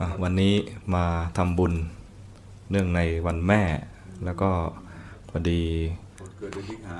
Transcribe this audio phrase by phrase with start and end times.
[0.00, 0.54] อะวันนี้
[0.94, 1.04] มา
[1.36, 1.74] ทำบุญ
[2.70, 3.62] เนื่องในวันแม่
[4.24, 4.50] แล้วก็
[5.28, 5.62] พอดี
[6.20, 6.98] คนเกิดเดือนสิงหา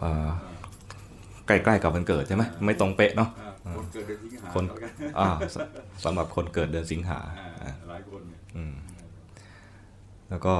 [0.00, 0.28] เอ่อ
[1.46, 5.56] ใกล้ๆกับวันเกิดใช่ไหมไม่ตรงเป๊ะเนาะอ่าคนเกิดเดือนสิงหาคนแล้วกันอ่าส
[6.04, 8.74] สำหรับคนเกิดเดือนสิงหาอ่าอะหลายคนเนี่ยอืม
[10.28, 10.54] แล้วก็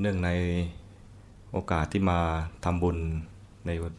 [0.00, 0.30] เนื่องใน
[1.52, 2.18] โอกาสที่มา
[2.64, 2.96] ทำบุญ
[3.66, 3.94] ในวัน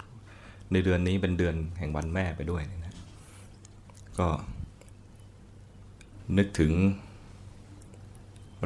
[0.72, 2.94] ในเดือนนี้เป็นเดือนแห่งวันแม่ไปด้วยนะ
[4.20, 4.28] ก็
[6.38, 6.74] นึกถึง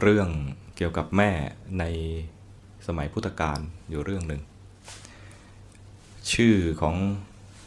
[0.01, 0.29] เรื่อง
[0.75, 1.31] เกี่ยวกับแม่
[1.79, 1.83] ใน
[2.87, 4.41] สมัยพุทธกาลอยู่เรื่องหนึ่ง
[6.33, 6.95] ชื่อของ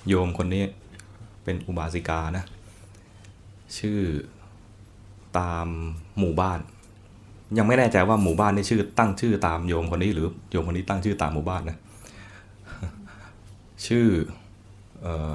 [0.08, 0.64] โยมคนนี้
[1.44, 2.44] เป็นอุบาสิกานะ
[3.78, 4.00] ชื่อ
[5.38, 5.66] ตาม
[6.18, 6.60] หมู่บ้าน
[7.58, 11.78] ยังไม่แน่ใจว่าหมู่บ้านนี่ชื่อตั้งชื่อตามโยมคนนี้หรือโยมคนนี้ตั้งชื่อตามหมู่บ้านนะ
[13.86, 14.06] ชื่อ
[15.04, 15.32] ออ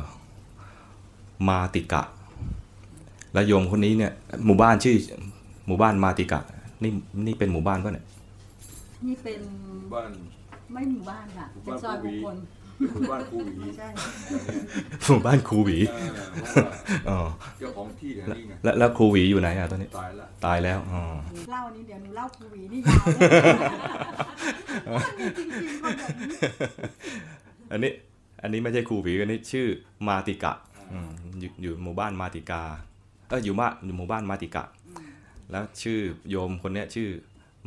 [1.47, 2.03] มาติกะ
[3.35, 4.11] และโยมคนนี้เนี่ย
[4.45, 4.97] หมู่บ้านชื่อ
[5.67, 6.39] หมู่บ้านมาติกะ
[6.83, 6.91] นี่
[7.27, 8.05] นี่เป็นหมู่บ้านป่ะเนี่ย
[9.07, 9.39] นี่เป็น
[9.93, 10.11] บ้าน
[10.73, 12.37] ไม่หมู่บ้านค่ะหมู่เป็นบ้านซอยภูบุวีคคล
[12.91, 13.87] หมู่บ้านครูหวีไม่ใช่
[15.07, 16.73] หมู่บ้านครูหวีเออเพราะว่า
[17.09, 17.17] อ๋อ
[17.59, 21.01] เจ้าของที่แถวนี้ไงแล้วแล้วครูหวีอยู่ไหนอะตอนนี้ตายละตายแล้วอ๋อ
[21.51, 26.39] เล่าอันนี้เดี๋ยวหนูเล่าภูวีนี่ยาวเลยมันมีจริงๆคนแบบนี้
[27.71, 27.91] อันนี้
[28.41, 29.67] อันนี้ไม่ใช่ครูหวีอันนี้ชื่อ
[30.07, 30.53] มาติกะ
[30.91, 32.63] อืมอยู่อยู่หมู่บ้านมาติกา
[33.27, 34.63] เอออยู่บ้านอยู่หมู่บ้านมาติกะ
[35.51, 37.09] แล้วชื่อโยมคนเนี้ยชื่อ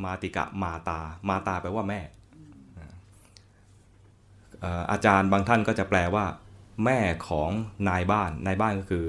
[0.04, 2.00] มาติกะมาตา มาตาแปลว่าแม่
[4.60, 6.24] เอ่ออาจารย์บางท่านก็จะแปลว่า
[6.84, 6.98] แม่
[7.28, 7.50] ของ
[7.88, 9.06] นายบ้าน นายบ้านก็คือ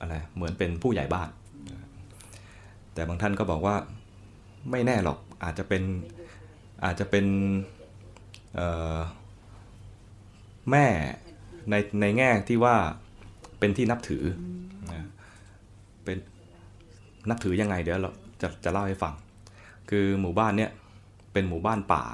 [0.00, 1.28] อะไรเหมือนเป็นผู้ใหญ่บ้าน
[2.94, 3.76] แต่บางท่านก็บอกว่า
[4.70, 5.82] ไม่แน่หรอกอาจจะเป็น
[6.84, 7.26] อาจจะเป็น
[8.54, 8.96] เอ่อ
[10.70, 10.86] แม่
[11.70, 12.76] ในในแง่ที่ว่า
[13.58, 14.55] เป็นที่นับถือนะ
[16.06, 16.18] เป็น
[17.28, 18.10] นับถือยังไงเดี๋ยวเรา
[18.42, 19.14] จะจะเล่าให้ฟัง
[19.90, 20.70] คือหมู่บ้านเนี้ย
[21.32, 22.04] เป็นหมู่บ้านป่า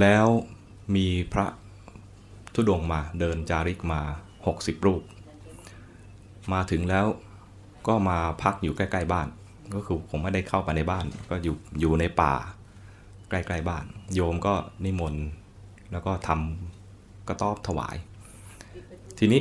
[0.00, 0.26] แล้ว
[0.96, 1.46] มีพระ
[2.54, 4.00] ธุดงค์มาเดินจาริกมา
[4.42, 5.02] 60 รูป
[6.52, 7.06] มาถึงแล้ว
[7.88, 9.28] ก็มาพักอยู่ใกล้ๆบ้าน
[9.74, 12.34] ก็คือผมไม่ได้เข้าไปในบ้าน ก็อยู่อยู่ในป่า
[13.30, 13.84] ใกล้ๆบ้าน
[14.14, 14.54] โยมก็
[14.84, 15.24] นิมนต์
[15.92, 17.96] แล้วก็ทำกระต๊อบถวาย
[19.18, 19.40] ทีนี้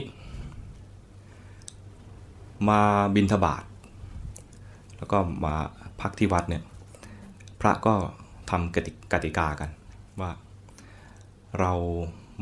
[2.70, 2.82] มา
[3.16, 3.64] บินทบาท
[4.98, 5.56] แล้วก็มา
[6.02, 6.64] พักที่วัดเนี่ย
[7.62, 7.94] พระก็
[8.50, 9.70] ทำกติกติกากัน
[10.22, 10.32] ว่า
[11.60, 11.74] เรา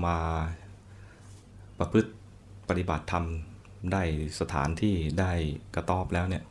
[0.06, 0.18] มา
[1.80, 2.12] ประพฤติ
[2.70, 3.26] ปฏิบัติธรรม
[3.92, 4.04] ได้
[4.40, 5.32] สถานที่ได้
[5.76, 6.44] กระตอบแล้วเนี่ย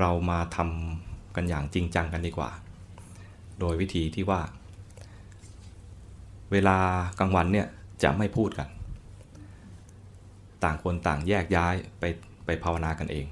[0.00, 2.50] เรามาทำกันอย่างจริงจังกันดีกว่า
[3.60, 4.40] โดยวิธีที่ว่า
[6.52, 6.78] เวลา
[7.18, 7.66] กลางวันเนี่ย
[8.02, 8.68] จะไม่พูดกัน
[10.64, 12.04] ต่างคนต่างแยกย้ายไป
[12.44, 13.26] ไปภาวนากันเอง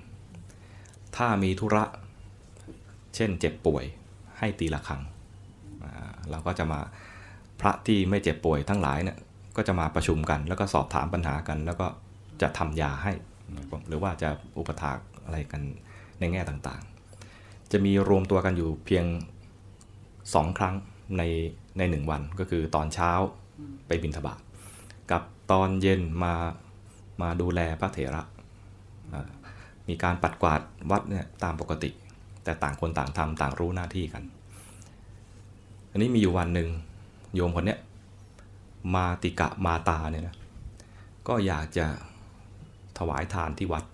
[1.17, 1.85] ถ้ามีธุระ
[3.15, 3.85] เช่นเจ็บป่วย
[4.39, 5.03] ให้ตีละครัง
[6.31, 6.81] เราก็จะมา
[7.61, 9.19] พระที่ไม่เจ็บป่วยทั้งหลายเนี่ย
[9.57, 11.87] ก็จะมาประชุมกัน แล้วก็สอบถามปัญหากัน แล้วก็
[12.43, 13.13] จะทำยาให้
[13.89, 14.29] หรือว่าจะ
[14.59, 15.63] อุปถากอะไรกัน
[16.19, 19.05] ในแง่ต่างๆ จะมีรวมตัวกันอยู่เพียง
[20.35, 20.75] สองครั้ง
[21.19, 21.23] ใน
[21.79, 23.11] ในหนึ่งวันก็คือตอนเช้า
[23.87, 24.39] ไปบิณฑบาต
[25.11, 25.23] กับ
[25.53, 26.35] ตอนเย็นมา
[27.21, 28.23] มาดูแลพระเถระ
[29.89, 31.91] มีการปัดกวาดวัดเนี่ยตามปกติ
[32.45, 34.23] แต่ต่างคนต่างทำต่างรู้หน้าที่กัน
[35.91, 36.69] อันนี้มีอยู่วันหนึ่ง
[37.35, 37.79] โยมคนเนี้ย
[38.95, 40.37] มาติกะมาตาเนี่ยนะ
[41.29, 41.87] ก็อยากจะ
[42.99, 43.85] ถวายทานที่วัด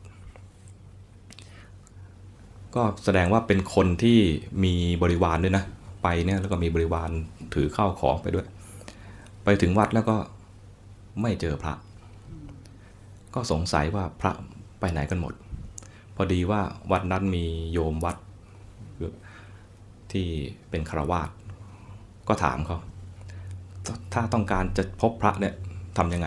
[2.74, 4.18] ก็แสดงว่าเป็นคนที่
[4.64, 5.64] มีบริวารด้วยนะ
[6.02, 7.10] ไปเนี่ยแล้วก็มีบริวาร
[7.54, 8.46] ถือข้าวของไปด้วย
[9.44, 10.16] ไปถึงวัดแล้วก็
[11.22, 11.74] ไม่เจอพระ
[13.38, 14.32] ก็สงสัยว่าพระ
[14.80, 15.34] ไปไหนกันหมด
[16.16, 16.60] พอดีว่า
[16.92, 18.16] วัดนั้นมีโยมวัด
[20.12, 20.26] ที่
[20.70, 21.30] เป็นคารวาส
[22.28, 22.78] ก็ถามเขา
[24.14, 25.54] ถ้าต้องการจะพบพระเนี่ย
[25.98, 26.26] ทำยังไง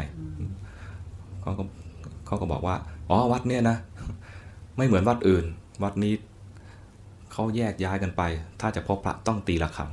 [1.42, 1.64] เขาก็
[2.26, 2.76] เขาก็บอกว่า
[3.10, 3.78] อ๋อ วัดเนี่ยนะ
[4.78, 5.46] ไม่เหมือนวัดอื่น
[5.84, 6.14] วัดนี้
[7.32, 8.22] เขาแยกย้ายกันไป
[8.62, 9.90] ถ้าจะพบพระต้องตีละครัง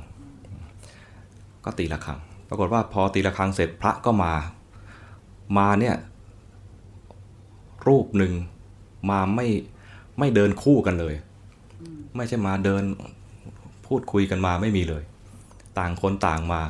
[1.65, 2.19] ก็ตีละครัง
[2.49, 4.33] ปรากฏว่าพอตีละครังเสร็จพระก็มา
[5.57, 5.95] มาเนี่ย
[7.87, 8.33] รูปหนึ่ง
[9.09, 9.47] มาไม่
[10.19, 11.15] ไม่เดินคู่กันเลย
[12.15, 12.83] ไม่ใช่มาเดิน
[13.87, 15.03] พูดคุยกันมาไม่มีเลย
[15.79, 16.61] ต่างคนต่างมา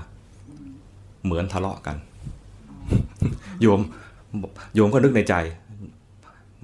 [1.24, 1.98] เหมือนทะเลาะกัน
[3.62, 3.80] โยม
[4.76, 5.36] โยมก็นึกในใจ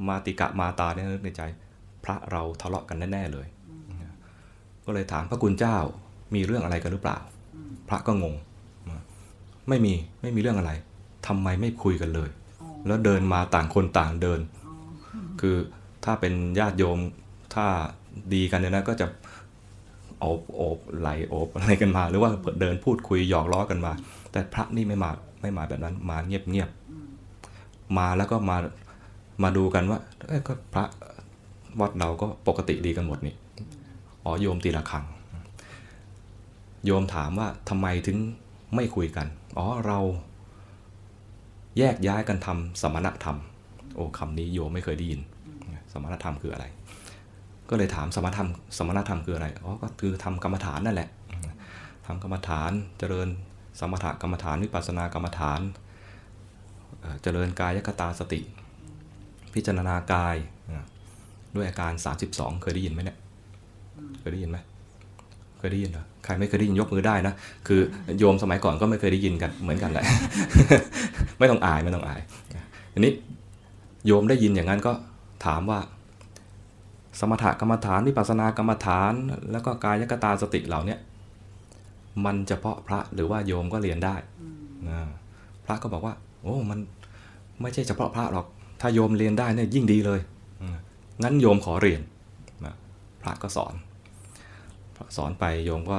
[0.08, 1.42] มาติกะมาตาเนี่ยนึกในใจ
[2.04, 3.48] พระเราทะเลาะกันแน่ๆเลย
[4.86, 5.78] ก็เลยถามพระคุณเจ้า
[6.36, 7.18] มีเรื่องอะไรกันหรือเปล่า
[7.88, 8.36] พระก็งง
[9.70, 10.72] ไม่มีไม่มีเรื่องอะไร
[11.28, 12.45] ทำไมไม่คุยกันเลยอ๋อ
[12.88, 14.40] แล้วเดินมาต่างคนต่างเดิน
[15.42, 15.56] คือ
[16.04, 17.00] ถ้าเป็นญาติโยม
[17.56, 17.66] ถ้า
[18.34, 19.08] ดีกันเนี่ยนะก็จะ
[20.20, 23.92] โอบโอบไหลโอบอะไรกันมา หรือว่าเดินพูดคุยหยอกล้อกันมา
[24.32, 25.10] แต่พระนี่ไม่มา
[25.42, 28.58] ไม่มาแบบนั้นมาเงียบเงียบๆมาแล้วก็มา
[29.44, 30.86] มาดูกันว่าเอ้ยก็พระ
[31.80, 33.36] วัดเราก็ปกติดีกันหมดนี่
[34.24, 35.06] อ๋อโยมตีละครัง
[36.86, 38.18] โยมถามว่าทำไมถึง
[38.76, 39.28] ไม่คุยกัน
[39.58, 40.00] อ๋อเรา
[41.78, 43.38] แยกย้ายกันทำสมณธรรม
[43.96, 45.22] โอ้คำนี้โยไม่เคยได้ยิน
[45.92, 46.66] สมณธรรมคืออะไร
[47.70, 51.10] ก็เลยถามสมณธรรม สมณธรรมคืออะไร อ๋อ ก็คือทำกรรมฐานนั่นแหละ
[52.06, 53.28] ทำกรรมฐาน เจริญ
[53.80, 55.62] สมถกรรมฐาน วิปัสสนากรรมฐาน
[57.24, 58.42] เจริญกายคตาสติ
[59.54, 60.36] พิจารณากาย
[61.56, 61.94] ด้วยอาการ
[62.28, 63.18] 32 เคยได้ยินไหมเนี่ย
[64.20, 64.58] เคยได้ยินไหม
[65.68, 67.34] ยได้ยินเหรอใครไม่เคยได้ยินยกมือได้นะ
[67.68, 67.82] คือ
[68.20, 70.04] โยมสมัยก่อนก็ไม่เคยได้ยินกันเหมือนกันแหละ
[71.40, 72.20] ไม่ต้องอายไม่ต้องอาย
[72.94, 73.14] ทีนี้
[74.06, 74.92] โยมได้ยินอย่างนั้นก็
[75.46, 75.80] ถามว่า
[77.20, 79.14] สมถกรรมฐานวิปัสสนากรรมฐาน
[79.52, 81.00] แล้วก็กายกตาสติเหล่าเนี้ย
[82.26, 84.16] มันเฉพาะพระหรือว่าโยมก็เรียนได้
[84.90, 85.00] นะ
[85.66, 86.80] พระก็บอกว่า โอ้มัน
[87.62, 88.46] ไม่ใช่เฉพาะพระหรอก
[88.82, 90.20] ถ้าโยมเรียนได้เนี่ยยิ่งดีเลย
[90.62, 90.78] อืม
[91.24, 92.02] งั้นโยมขอเรียน
[92.66, 92.76] นะ
[93.22, 93.74] พระก็สอน
[95.18, 95.98] สอนไปโยมก็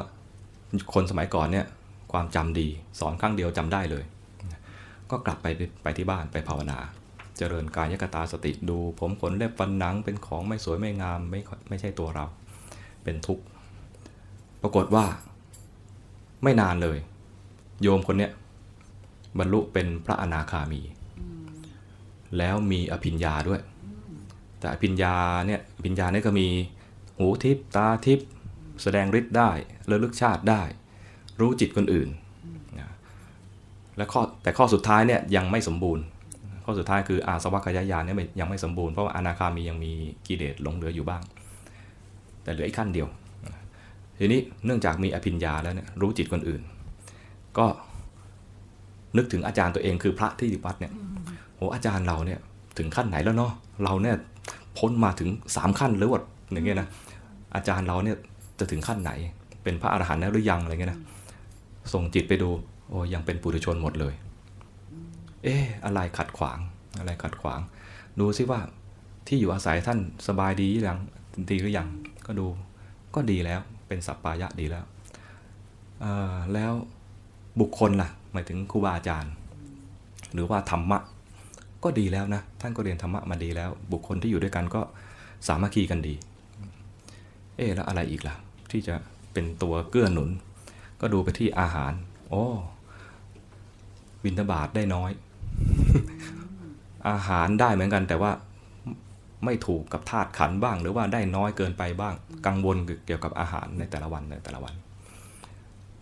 [0.95, 1.67] คนสมัยก่อนเนี่ย
[2.13, 2.69] ความจำดี
[3.01, 4.05] สอนครั้งเดียวจำได้เลย
[5.11, 5.47] ก็กลับไป
[5.83, 6.79] ไปที่บ้านไปภาวนา
[7.37, 12.25] เจริญกายยกตาสติดู ผมขนเล็บฟันหนังเป็นของไม่สวยไม่งามไม่ไม่ใช่ตัวเรา
[13.05, 13.45] เป็นทุกข์
[14.63, 15.05] ปรากฏว่า
[16.43, 16.99] ไม่นานเลย
[17.83, 18.31] โยมคนเนี้ย
[19.39, 20.81] บรรลุเป็นพระอนาคามี
[22.39, 23.61] แล้วมีอภิญญาด้วย
[24.59, 25.15] แต่อภิญญา
[25.47, 26.47] เนี่ยอภิญญาเนี่ยก็มี
[27.17, 28.21] หูทิพตาทิพ
[28.83, 29.51] แสดงฤทธิ์ได้
[29.91, 30.63] ระลึกชาติได้
[31.41, 32.09] รู้จิตคนอื่น
[32.79, 32.95] นะ
[33.97, 36.05] และข้อแต่ข้อสุดท้ายเนี่ยยังไม่สมบูรณ์
[36.65, 39.93] ข้อสุดท้ายคืออาสวัคยายานเนี่ยยังไม่สมบูรณ์เพราะว่าอนาคามียังมี
[40.27, 41.23] กิเลสหลงเหลืออยู่บ้าง
[42.43, 43.09] แต่เหลืออีกขั้นเดียว
[44.19, 46.63] ทีนี้เนื่องจากมีอภิญญาแล้วเนี่ยรู้จิตคนอื่น
[47.59, 47.67] ก็
[49.17, 50.93] นึกถึงอาจารย์ตัวเองคือพระที่วัดเนี่ย
[51.57, 52.41] โหอาจารย์เราเนี่ย
[52.79, 53.53] ถึงขั้นไหนแล้วเนาะ
[53.85, 54.17] เราเนี่ย
[54.79, 56.21] พ้นมาถึงสามขั้นหรือว่า
[56.53, 56.89] อย่างเงี้ยนะ
[57.55, 58.17] อาจารย์เราเนี่ย
[58.59, 59.13] จะถึงขั้นไหน
[59.63, 61.01] เป็นพระอรหันต์แล้วหรือยังอะไรเงี้ยนะ
[61.93, 62.49] ส่งจิตไปดู
[62.89, 64.15] โอ้ยังเป็นปุถุชนหมดเลย
[65.45, 66.59] เอ๊ะอะไรขัดขวาง
[66.99, 67.61] อะไรขัดขวาง
[68.21, 68.61] ดูซิว่า
[69.27, 70.99] ที่อยู่อาศัยท่านสบายดีหรือยัง
[71.51, 71.89] ดีหรือยัง
[72.27, 72.47] ก็ดู
[73.15, 74.85] ก็ดีแล้วเป็นสัปปายะดีแล้ว
[76.53, 76.73] แล้ว
[77.61, 79.33] บุคคลล่ะหมายถึงครูบาอาจารย์
[80.33, 80.99] หรือว่าธรรมะ
[81.85, 84.81] ก็ดีแล้วนะ ท่านก็เรียนธรรมะมาดีแล้ว บุคคลที่อยู่ด้วยกันก็
[85.47, 86.15] สามัคคีกันดี
[87.57, 88.35] เอ๊ะแล้วอะไรอีกล่ะ
[88.73, 88.95] ที่จะ
[89.33, 90.31] เป็นตัวเกื้อหนุน
[91.01, 91.93] ก็ดูไปที่อาหาร
[92.29, 92.45] โอ้
[94.25, 95.11] บินทบาทได้น้อย
[97.09, 98.33] อาหารได้เหมือนกัน แต่ว่า
[99.45, 102.15] ไม่ถูกกับธาตุขันบ้าง หรือว่าได้น้อยเกินไปบ้าง
[102.47, 102.77] กังวล
[103.07, 104.75] เกี่ยวกับอาหารในแต่ละวันในแต่ละวัน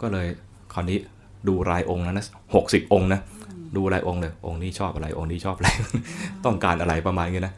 [0.00, 0.26] ก็เลย
[0.74, 0.98] คราวนี้
[1.48, 3.20] ดูรายองค์นะนะหกสิบองค์นะ
[3.76, 5.68] ดูรายองค์เลยองค์นี้ชอบอะไรองค์นี้ชอบอะไร
[6.44, 7.54] ต้องการอะไรประมาณนี้นะ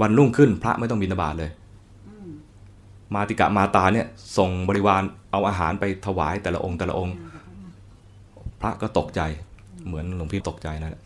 [0.00, 1.50] วันรุ่งขึ้นพระไม่ต้องบิณฑบาตเลย
[3.14, 4.06] มาติกะมาตาเนี่ย
[4.38, 7.14] ส่งบริวารเอาอาหารไปถวายแต่ละองค์แต่ละองค์
[8.60, 9.20] พระก็ตกใจ
[9.86, 11.02] เหมือนหลวงพี่ตกใจนั่นแหละ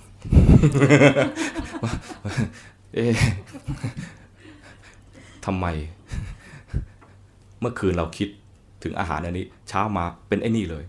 [2.95, 3.15] เอ๊ะ
[5.47, 5.67] ทำไม
[7.61, 8.29] เมื่อคืนเราคิด
[8.83, 10.85] ถึงอาหารอันนี้ เช้ามาเป็นไอ้นี่เลย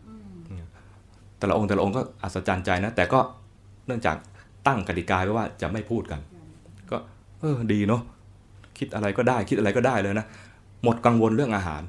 [1.38, 3.20] แต่ละองค์แต่ละองค์ก็อัศจรรย์ใจนะ แต่ก็
[3.86, 4.18] เนื่องจาก
[4.68, 6.20] ตั้งกติกาไว้ว่าจะไม่พูดกัน
[6.92, 6.98] ก็
[7.40, 8.02] เออดีเนาะ
[8.78, 10.26] คิดอะไรก็ได้ คิดอะไรก็ได้เลยนะ
[10.84, 11.82] หมดกังวลเรื่องอาหาร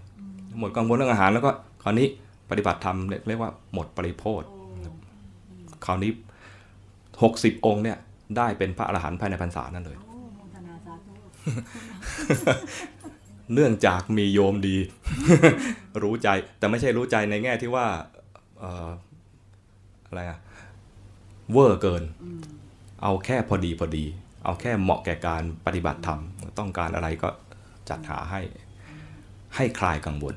[0.61, 1.50] หมดกังวลเรื่องอาหารแล้วก็
[1.82, 2.06] คราวนี้
[2.50, 4.42] ปฏิบัติธรรมเรียกว่าหมดปริโภท
[5.84, 6.12] คราวนี้
[7.22, 7.99] หกสิบองค์เนี่ย
[8.37, 11.12] ได้เป็นพระอรหันต์ภายในพรรษานั่นเลยโอ้โมทนาสาธุ
[13.54, 14.76] เนื่องจากมีโยมดี
[16.02, 17.87] รู้ใจแต่ไม่ใช่รู้ใจในแง่ที่ว่า
[18.61, 18.88] เอ่อ
[20.06, 20.38] อะไรอะ
[21.52, 22.02] เวอร์เกิน
[23.02, 24.04] เอาแค่พอดีพอดี
[24.44, 26.20] เอาแค่เหมาะแก่การปฏิบัติธรรม
[26.58, 27.28] ต้องการอะไรก็
[27.88, 28.40] จัดหาให้
[29.56, 30.35] ให้คลายกังวล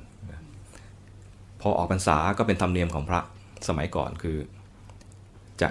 [1.61, 3.19] พอออกพรรษาก็เป็นธรรมเนียมของพระ
[3.67, 4.37] สมัยก่อนคือ
[5.61, 5.69] จะ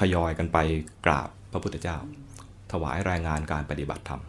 [0.00, 0.58] ทยอยกันไป
[1.06, 1.96] กราบพระพุทธเจ้า
[2.72, 4.22] ถวายรายงานการปฏิบัติธรรม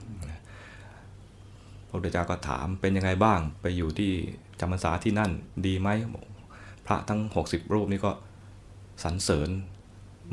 [1.88, 4.12] พระพุทธเจ้าก็ถามเป็นยังไงบ้างไปอยู่ที่
[4.60, 5.32] จำพรรษาที่นั่น
[5.66, 5.90] ดีไหม
[6.86, 8.12] พระทั้ง 60 รูปนี่ก็
[9.04, 9.50] สรรเสริญ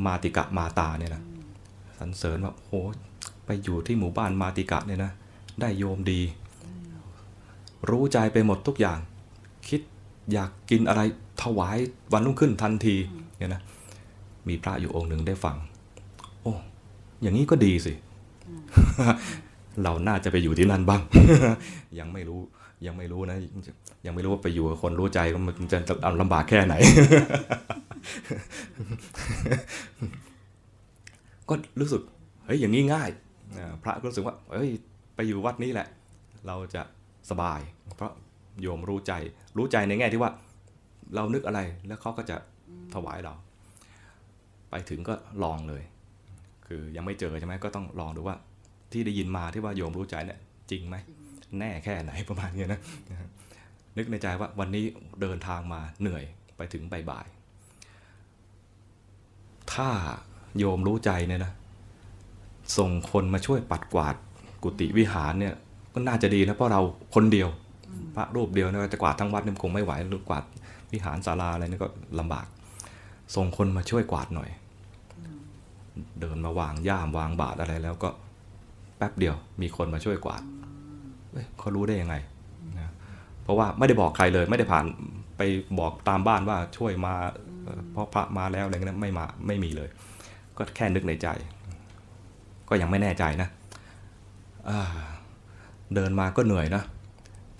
[0.05, 1.23] มาติกะมาตาเนี่ยนะ
[1.99, 2.81] สรรเสริญว่าโอ้
[3.45, 5.11] ไปอยู่ที่หมู่บ้านมาติกะเนี่ยนะ
[5.61, 6.21] ได้โยมดี
[7.89, 8.99] รู้ใจไปหมดทุกอย่าง
[9.69, 9.81] คิด
[10.33, 11.01] อยากกินอะไร
[11.43, 11.77] ถวาย
[12.13, 12.95] วันรุ่งขึ้นทันที
[13.37, 13.61] เนี่ยนะ
[14.47, 15.55] มีพระอยู่องค์หนึ่งได้ฟัง
[16.41, 16.53] โอ้
[17.21, 17.93] อย่างนี้ก็ดีสิ
[19.83, 21.01] เราน่าจะไปอยู่ที่นั่นบ้าง
[21.99, 22.39] ยังไม่รู้
[22.85, 23.37] ยังไม่รู้นะ
[24.05, 25.77] ยังไม่รู้ว่าไปอยู่กับคนรู้ใจมันจะ
[26.21, 26.75] ลำบากแค่ไหน
[31.49, 32.01] ก็รู้สึก
[32.45, 33.09] เฮ้ยอย่างนี้ง่าย
[33.83, 34.69] พระก็รู้สึกว่าเฮ้ย
[35.15, 35.87] ไปอยู่วัดนี้แหละ
[36.47, 36.81] เราจะ
[37.29, 37.59] สบาย
[37.95, 38.11] เพราะ
[38.61, 39.13] โยมรู้ใจ
[39.57, 40.31] รู้ใจในแง่ที่ว่า
[41.15, 42.37] เรานึกอะไรแล้วเขาก็จะ
[42.93, 43.33] ถวายเรา
[44.69, 45.13] ไปถึงก็
[45.43, 45.83] ลองเลย
[46.67, 48.35] คือยังไม่เจอใช่ไหมก็ต้องลองดูว่า
[48.91, 50.39] ที่ได้ยินมาที่ว่าโยมรู้ใจเนี่ย
[50.71, 50.95] จริงไหม
[51.59, 52.81] แน่แค่ไหนประมาณนี้นะ
[53.97, 54.85] นึกในใจว่าวันนี้
[55.21, 56.23] เดินทางมาเหนื่อย
[56.57, 59.89] ไปถึงบ่ายๆถ้า
[60.57, 61.53] โยมรู้ใจเนี่ยนะ
[62.77, 64.15] ส่งคนมาช่วยปัดกวาด
[64.63, 65.55] กุฏิวิหารเนี่ย
[65.93, 66.81] ก็น่าจะดีนะเพราะเรา
[67.15, 67.49] คนเดียว
[68.15, 70.43] พระรูปเดียวนี่ยจะกวาดทั้งวัดนี่คงไม่ไหวหรือกวาด
[70.91, 72.45] วิหารศาลาอะไรนี่ก็ลำบาก
[73.35, 74.49] ส่งคนมาช่วยกวาดหน่อย
[76.19, 78.09] เดินมาวางย่ามวางบาตรอะไรแล้วก็
[78.97, 80.43] แป๊บเดียวมีคนมาช่วยกวาด
[81.31, 82.15] เอ้ยเขารู้ได้ยังไง
[82.79, 82.91] นะ
[83.43, 84.85] เพราะว่าไม่ได้บอกใครเลย ไม่ได้ผ่าน
[85.37, 85.41] ไป
[85.79, 87.13] บอกตามบ้านว่าช่วยมา
[87.63, 89.89] เอ่อเพราะพระมาแล้วอะไรเงี้ยไม่มาไม่มีเลย
[90.57, 91.27] ก็แค่นึกในใจ
[92.69, 93.49] ก็ยังไม่แน่ใจนะ
[94.69, 94.79] อ่า
[95.95, 96.83] เดินมาก็เหนื่อยนะ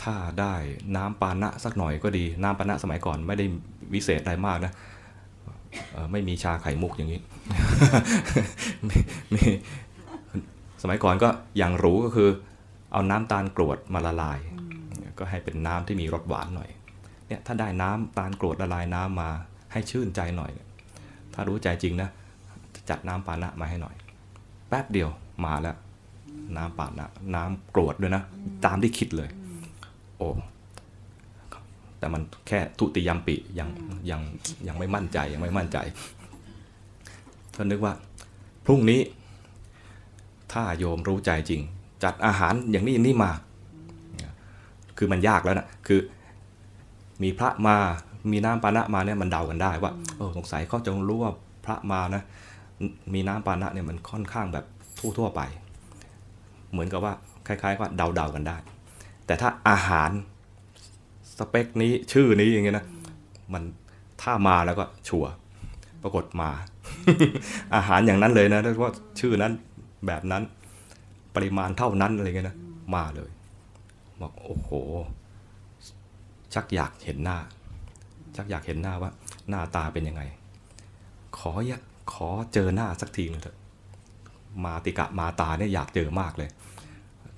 [0.03, 0.53] ถ้าได้
[0.95, 3.45] น้ำปานะสักหน่อยก็ดี น้ำปานะสมัยก่อนไม่ได้
[3.93, 4.73] วิเศษอะไรมากนะ
[6.11, 7.21] ไม่มีชาไข่มุกอย่างนี้
[9.33, 9.41] มี
[10.81, 12.29] สมัยก่อนก็อย่างหรู้ก็คือ
[12.93, 14.39] เอาน้ำตาลกรวดมาละลาย
[15.19, 16.69] ก็ให้เป็นน้ำที่มีรสหวานหน่อย
[17.27, 19.29] เนี่ยถ้าได้น้ำตาลกรวดละลายน้ำมา
[19.71, 20.67] ให้ชื่นใจหน่อยเนี่ย
[21.33, 22.09] ถ้ารู้ใจจริงนะ
[22.89, 23.95] จัดน้ำปานะมาให้หน่อย
[24.69, 25.09] แป๊บเดียว
[25.45, 25.75] มาแล้ว
[26.57, 28.23] น้ำปานะน้ำกรวดด้วยนะ
[28.65, 29.29] ตามที่คิดเลย
[30.17, 30.27] โอ้
[31.99, 33.69] แต่มันแค่ทุติยมปิยัง
[34.09, 34.21] ยัง
[34.67, 35.77] ยังไม่มั่นใจยังไม่มั่นใจ
[37.55, 37.93] ก็นึกว่า
[38.65, 39.01] พรุ่งนี้
[40.53, 41.61] ถ้าโยมรู้ใจจริง
[42.03, 43.31] จัดอาหารอย่างนี้อย่างนี้มา
[44.97, 45.99] คือมันยากแล้วนะคือ
[47.23, 47.75] มีพระมา
[48.31, 51.31] มีน้ำปานะมาเนี่ยมันเดากันได้ว่าเออสงสัยเขาจะรู้ว่า
[51.65, 52.23] พระมานะ
[53.13, 54.65] มีน้ำปานะเนี่ยมันค่อนข้างแบบ
[55.17, 55.41] ทั่วๆไป
[56.73, 57.13] เหมือนกับว่า
[57.47, 58.57] คล้ายๆว่าเดาๆกันได้
[59.25, 60.11] แต่ถ้าอาหาร
[61.37, 62.85] สเปคนี้ชื่อนี้อย่างเงี้ยนะ
[63.53, 63.63] มัน
[64.21, 65.25] ถ้ามาแล้วก็ชัว
[66.03, 66.49] ปรากฏมา
[67.75, 69.53] อาหารอย่างนั้นเลยนะเพราว่าชื่อนั้น
[70.07, 70.43] แบบนั้น
[71.35, 72.57] ปริมาณเท่านั้นอะไรเงี้ยนะ
[72.95, 73.31] มาเลย
[74.21, 74.69] บอกโอ้โห
[76.53, 77.37] ชักอยากเห็นหน้า
[78.35, 79.11] ชักอยากเห็นหน้าว่า
[79.49, 80.21] หน้าตาเป็นยังไง
[81.37, 81.81] ขออยาก
[82.13, 83.57] ขอเจอหน้าสักทีนึงเถอะ
[84.65, 86.49] มาติกะมาตาเนี่ยอยากเจอมากเลย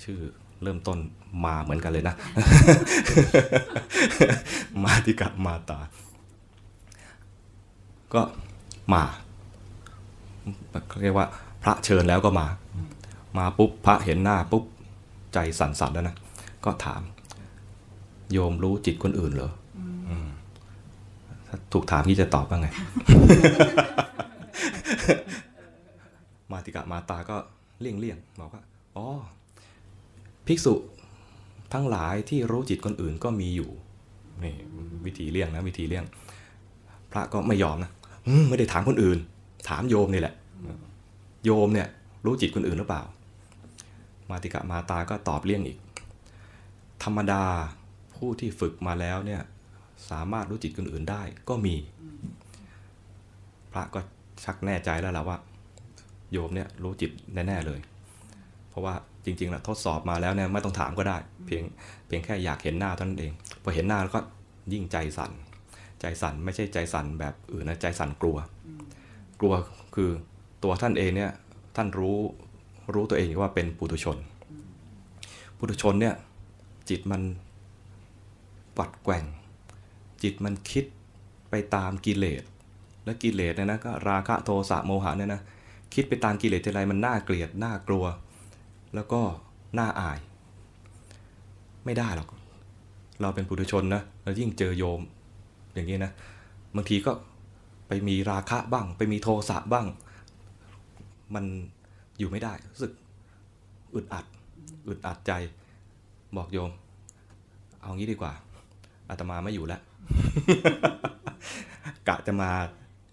[0.03, 0.19] ชื่อ
[0.63, 0.97] เริ่มต้น
[1.45, 2.15] มาเหมือนกันเลยนะ
[4.83, 5.79] มาติกะมาตา
[8.13, 8.21] ก็
[8.93, 9.03] มา
[11.01, 11.27] เรียกว่า
[11.63, 12.47] พระเชิญแล้วก็มา
[13.37, 14.63] มาปุ๊บพระเห็นหน้าปุ๊บ
[15.33, 16.15] ใจสั่นๆแล้วนะ
[16.65, 17.01] ก็ถาม
[18.31, 19.51] โยมรู้จิตคนอื่นเหรอ
[20.09, 20.11] อ
[21.47, 22.69] ถ้าถูกถามนี่จะตอบว่าไง
[26.51, 27.37] มาติกะมาตาก็
[27.81, 28.63] เลี่ยงเลี่ยงบอกว่า
[28.95, 29.07] อ๋อ
[30.47, 30.73] ภิกษุ
[31.73, 33.69] ทั้งหลายที่รู้จิตคนอื่นก็มีอยู่
[34.43, 34.55] นี่
[35.05, 36.05] วิธีเลี่ยงนะวิธีเลี่ยง
[37.11, 37.91] พระก็ไม่ยอมนะ
[38.41, 39.17] มไม่ได้ถามคนอื่น
[39.69, 40.35] ถามโยมนี่แหละ
[41.45, 41.87] โยมเนี่ย
[42.25, 43.03] รู้จิตคนอื่นหรือเปล่า
[44.29, 45.77] มาติกะมาตาก็ตอบเลี่ยงอีก
[47.03, 47.43] ธรรมดา
[48.15, 49.41] ผู้ที่ฝึกมาแล้วเนี่ย
[50.09, 51.75] สามารถรู้จิตคนอื่นได้ก็มี
[53.71, 53.99] พระก็
[54.43, 55.37] ชักแน่ใจแล้วล่ะว่า
[56.35, 57.79] โยมเนี่ยรู้จิตแน่ๆเลย
[58.69, 58.93] เพราะว่า
[59.25, 61.63] จริงๆแล้วทดสอบมาแล้วเนี่ยไม่ต้องถามก็ได้ เพียง
[62.07, 63.31] เพียงแค่อยากเห็นหน้าเท่านั้นเอง
[63.63, 64.21] พอเห็นหน้าแล้วก็
[64.73, 65.31] ยิ่งใจสั่น
[66.01, 68.37] ใจสั่นไม่ใช่ใจสั่นแบบอื่นนะใจสั่นกลัว
[69.39, 69.53] กลัว
[69.95, 70.09] คือ
[70.63, 71.31] ตัวท่านเองเนี่ย
[71.75, 72.17] ท่านรู้
[72.93, 74.17] รู้ตัวเองว่าเป็นปุถุชน
[75.57, 76.15] ปุถุชนเนี่ย
[76.89, 77.21] จิตมัน
[78.77, 79.23] ปัดแกว่ง
[80.23, 80.85] จิตมันคิด
[81.49, 82.43] ไปตามกิเลส
[83.05, 85.41] และกิเลสเนี่ยนะก็ราคะโทสะโมหะเนี่ยนะ
[85.95, 88.05] คิดไปตามกิเลสทีไรมันน่าเกลียดน่ากลัว
[88.95, 89.21] แล้วก็
[89.79, 90.19] น่าอาย
[91.85, 92.29] ไม่ได้หรอก
[93.21, 95.01] เราเป็นปุถุชนนะแล้วยิ่งเจอโยม
[95.73, 96.11] อย่างนี้นะ
[96.75, 97.11] บางทีก็
[97.87, 99.85] ไปมีราคะบ้าง ไปมีโทสะบ้าง
[101.35, 101.45] มัน
[102.19, 102.91] อยู่ไม่ได้รู้สึก
[103.93, 104.25] อึดอัด
[104.87, 105.31] อึดอัดใจ
[106.37, 106.71] บอกโยม
[107.81, 108.33] เอางี้ดีกว่า
[109.09, 109.81] อาตมาไม่อยู่แล้ว
[112.07, 112.51] กะจะมา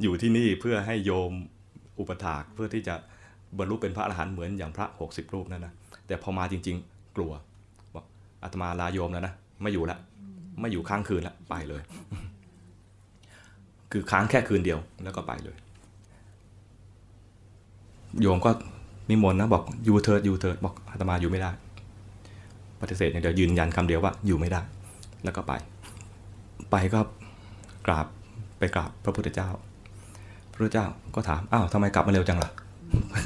[0.03, 1.33] อยู่ที่นี่เพื่อให้โยม
[1.99, 2.95] อุปถากเพื่อที่จะ
[3.59, 5.73] บรรลุเป็นพระอรหันต์เหมือนอย่างพระ 60 รูปนั่นนะ
[6.07, 7.33] แต่พอมาจริง ๆ กลัว
[7.95, 8.05] บอก
[8.43, 9.99] อาตมาลาโยมแล้วนะไม่อยู่แล้ว
[10.61, 11.83] ไม่อยู่ค้างคืนแล้วไปเลย
[13.93, 15.57] คือค้างแค่คืนเดียวแล้วก็ไปเลย
[18.21, 18.51] โยมก็
[19.11, 21.51] นิมนต์นะบอกอยู่เถิดอยู่เถิดบอกอาตมาอยู่ไม่ได้
[22.81, 24.61] ปฏิเสธอย่างเดียวยืนยันคำเดียวว่าอยู่ไม่ได้
[25.25, 25.53] แล้วก็ไป
[26.71, 27.01] ไปก็
[27.87, 28.07] กราบ
[28.59, 29.49] ไปกราบพระพุทธเจ้า
[30.53, 32.51] พระเจ้าก็ถามอ้าวทำไมกลับมาเร็วจังล่ะ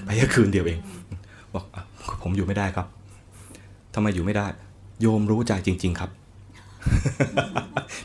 [0.04, 0.78] ไปแค่คืนเดียวเอง
[1.54, 1.64] บอก
[2.22, 2.86] ผมอยู่ไม่ได้ครับ
[3.94, 4.46] ทำไมอยู่ไม่ได้
[5.00, 6.10] โยมรู้ใจจริง ๆ ครับ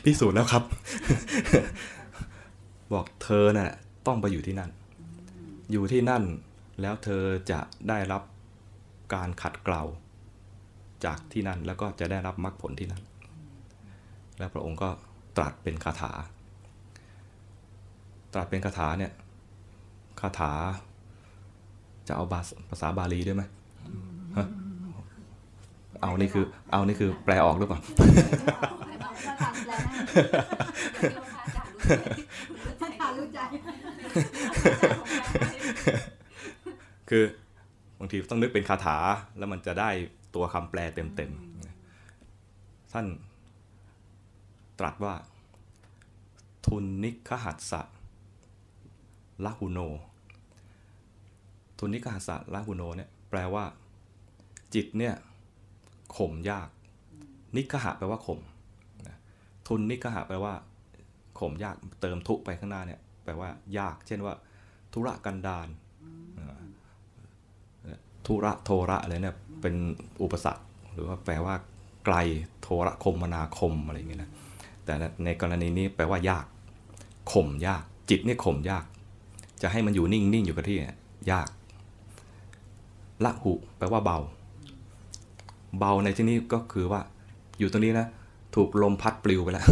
[0.04, 0.62] พิสูจน์แล้วครับ
[2.92, 3.70] บอกเธอน่ะ
[4.06, 4.70] ต้องไปอยู่ที่นั่น
[5.72, 6.22] อยู่ที่นั่น
[6.80, 8.22] แล้วเธอจะได้รับ
[9.14, 9.82] การขัดเกลา
[11.04, 13.02] จากที่นั่นแล้วก็จะได้รับมรรคผลที่นั่น
[14.38, 14.90] แล้วพระองค์ก็
[15.36, 16.12] ตรัสเป็นคาถา
[18.32, 19.12] ตรัสเป็นคาถาเนี่ย
[20.20, 20.52] คาถา
[22.08, 23.42] จะเอาบาสภาษาบาลีด้วยไหม
[24.36, 24.46] ฮะ
[26.02, 27.80] เอานี่คือ เอานี่คือแปลออกหรือเปล่า
[29.26, 29.80] ถ้าทำแล้ว
[32.80, 33.38] ถ้าทำรู้ใจ
[37.10, 37.24] คือ
[37.98, 38.98] บางทีต้องนึกเป็นคาถา
[39.38, 39.90] แล้วมันจะได้
[40.34, 43.06] ตัวคำแปลเต็มๆท่าน
[44.78, 45.14] ตรัสว่า
[46.66, 47.82] ทุนนิคหัสสะ
[49.44, 49.78] ละหุโน
[51.78, 53.64] ทุนนิคหัสะละหุโนเนี่ยแปลว่า
[54.74, 55.14] จิตเนี่ย
[56.16, 56.68] ข่มยาก
[57.56, 58.40] นิคหะแปลว่าข่ม
[59.68, 60.54] ทุนนิคหะแปลว่า
[61.38, 63.48] ข่มยากเติมทุไปข้างหน้าเนี่ยแปลว่า
[63.78, 64.34] ยาก เช่นว่า
[64.92, 65.68] ธุระกันดาร
[68.26, 69.74] ธุระโทระอะไรเนี่ยเป็น
[70.22, 71.54] อุปสรรค หรือว่าแปลว่า
[72.06, 72.16] ไกล
[72.62, 74.30] โทระคมนาคมอะไรอย่างเงี้ยนะ
[74.84, 74.92] แต่
[75.24, 76.46] ในกรณีนี้แปลว่ายาก
[77.32, 78.84] ข่มยาก จิตเนี่ยข่มยาก
[79.62, 80.80] จะให้มันอยู่นิ่งนิ่งอยู่กับที่ย
[81.30, 81.48] ยาก
[83.24, 84.18] ละหุแปลว่าเบา
[85.78, 87.00] เบาในที่นี้ก็คือว่า
[87.58, 88.06] อยู่ตรงนี้นะ
[88.54, 89.66] ถูกลมพัดปลิวไปแล้ว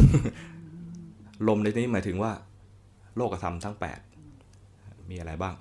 [1.49, 2.33] ลมในที่นี้หมายถึงว่า
[3.17, 3.77] โลกธรรมทั้ง
[4.43, 5.55] 8 มีอะไรบ้าง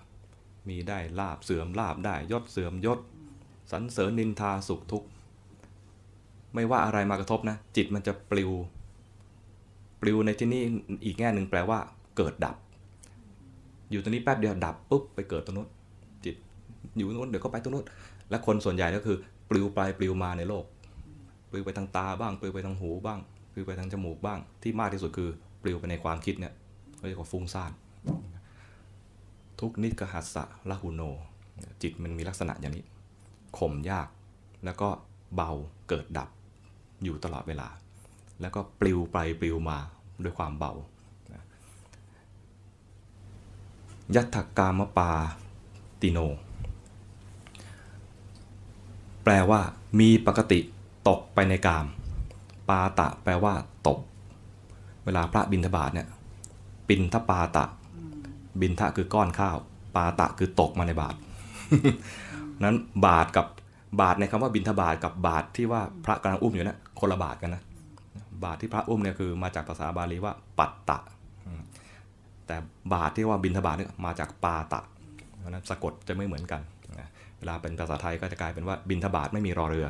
[0.70, 3.00] มีได้ลาบเสื่อมลาบได้ยศเสื่อมยศ
[3.72, 5.08] สรรเสริญนินทาสุขทุกข์
[6.54, 8.52] ไม่ว่าอะไรมากระทบนะ จิตมันจะปลิว
[10.02, 10.62] ปลิวในที่นี้
[11.06, 11.80] อีกแง่หนึ่งแปลว่า
[12.18, 12.56] เกิดดับ
[13.92, 15.68] อยู่ตรงนี้แป๊บเดียวดับปุ๊บไปเกิดตรงนู้น
[16.26, 16.36] จิต
[16.98, 17.86] อยู่ตรงนู้นเดี๋ยวก็ไปตรงนู้น
[18.30, 19.18] และคนส่วนใหญ่ก็คือ
[19.50, 20.64] ปลิวไปปลิวมาในโลก
[21.52, 23.20] ปลิวไปทางตาบ้างปลิวไปทางหูบ้าง
[23.54, 25.30] ปลิวไปทางจมูกบ้าง ที่มากที่สุดคือ
[25.62, 26.54] ปลิวไปในความคิดเนี่ย
[27.08, 27.72] เรียกว่าฟุ้งซ่าน
[29.60, 31.02] ทุกนิกหัสสะละหุโน
[31.82, 32.86] จิตมันมีลักษณะอย่างนี้
[33.58, 34.08] ข่มยาก
[34.66, 34.90] แล้วก็
[35.36, 35.52] เบา
[35.90, 36.30] เกิดดับ
[37.04, 37.68] อยู่ตลอดเวลา
[38.42, 39.78] แล้วก็ปลิวไปปลิวมา
[40.24, 40.74] ด้วยความเบา
[44.16, 45.12] ยัตถกามปา
[46.02, 46.20] ติโน
[49.24, 49.60] แปลว่า
[50.00, 50.60] มีปกติ
[51.08, 51.86] ตกไปในกาม
[52.70, 53.54] ปาตะ แปลว่า
[53.88, 54.00] ตก
[55.06, 56.08] เวลาพระบิณฑบาตเนี่ย
[56.88, 57.66] ปินทปาตะ
[58.62, 59.58] บินทะคือก้อนข้าว
[59.96, 61.16] ปาตะคือตกมาในบาท
[62.64, 63.46] นั้นบาทกับ
[64.02, 67.64] บาทในคำว่าบินทบาทกับบาทที่ว่าพระกำลังอุ้มอยู่นะคนละบาทกันนะ
[68.44, 70.98] บาทที่พระอุ้มเนี่ยคือมาจากภาษาบาลีว่า ปัตตะ
[72.50, 72.60] แต่
[72.94, 74.82] บาทที่ว่าบินทบาทเนี่ยมาจากปาตะ
[75.40, 76.62] เพราะนั้นสะกดจะไม่เหมือนกัน
[77.40, 79.88] เวลาเป็นภาษาไทยก็จะกลายเป็นว่าบินทบาทไม่มีรอเรือ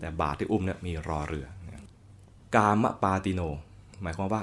[0.00, 1.46] แต่บาทที่อุ้มเนี่ยมีรอเรือ
[2.56, 3.40] กามปาติโน
[4.02, 4.42] หมายความว่า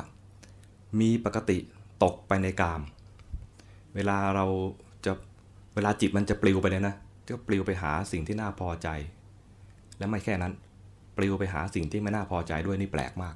[1.00, 1.58] มีปกติ
[2.04, 2.82] ตกไปในกาม
[3.96, 4.46] เวลาเรา
[5.06, 5.12] จะ
[5.76, 6.96] เวลาจิตมันจะปลิวไปเนี่ยนะ
[7.28, 8.88] ก็ปลิวไปหาสิ่งที่น่าพอใจ
[9.98, 10.54] และไม่แค่นั้น
[11.18, 13.36] ปลิวไปหาสิ่งที่ไม่น่าพอใจด้วยนี่แปลกมาก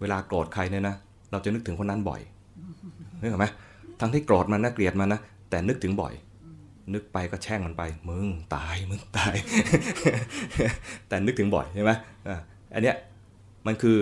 [0.00, 0.96] เวลาโกรธใครเนี่ยนะ
[1.30, 2.20] เราจะนึกถึงคนนั้นบ่อย
[3.20, 3.46] นึกออกไหม
[4.00, 6.14] ทั้งที่โกรธมันนะเกลียดมันนะแต่นึกถึงบ่อย
[6.94, 9.34] นึกไปก็แช่งมันไป มึงตายมึงตาย
[11.08, 11.92] แต่นึกถึงบ่อยใช่ไหม
[12.74, 12.96] อันเนี้ย
[13.66, 13.98] มันคือ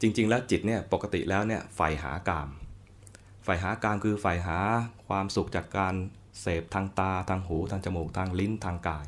[0.00, 2.48] จริง ๆ แล้วจิตเนี่ยปกติแล้วเนี่ยใฝ่หากาม
[3.46, 4.58] ฝ่ายหากามคือฝ่ายหา
[5.06, 5.94] ความสุขจากการ
[6.40, 9.06] เสพทางตาทางหูทางจมูกทางลิ้นทางกาย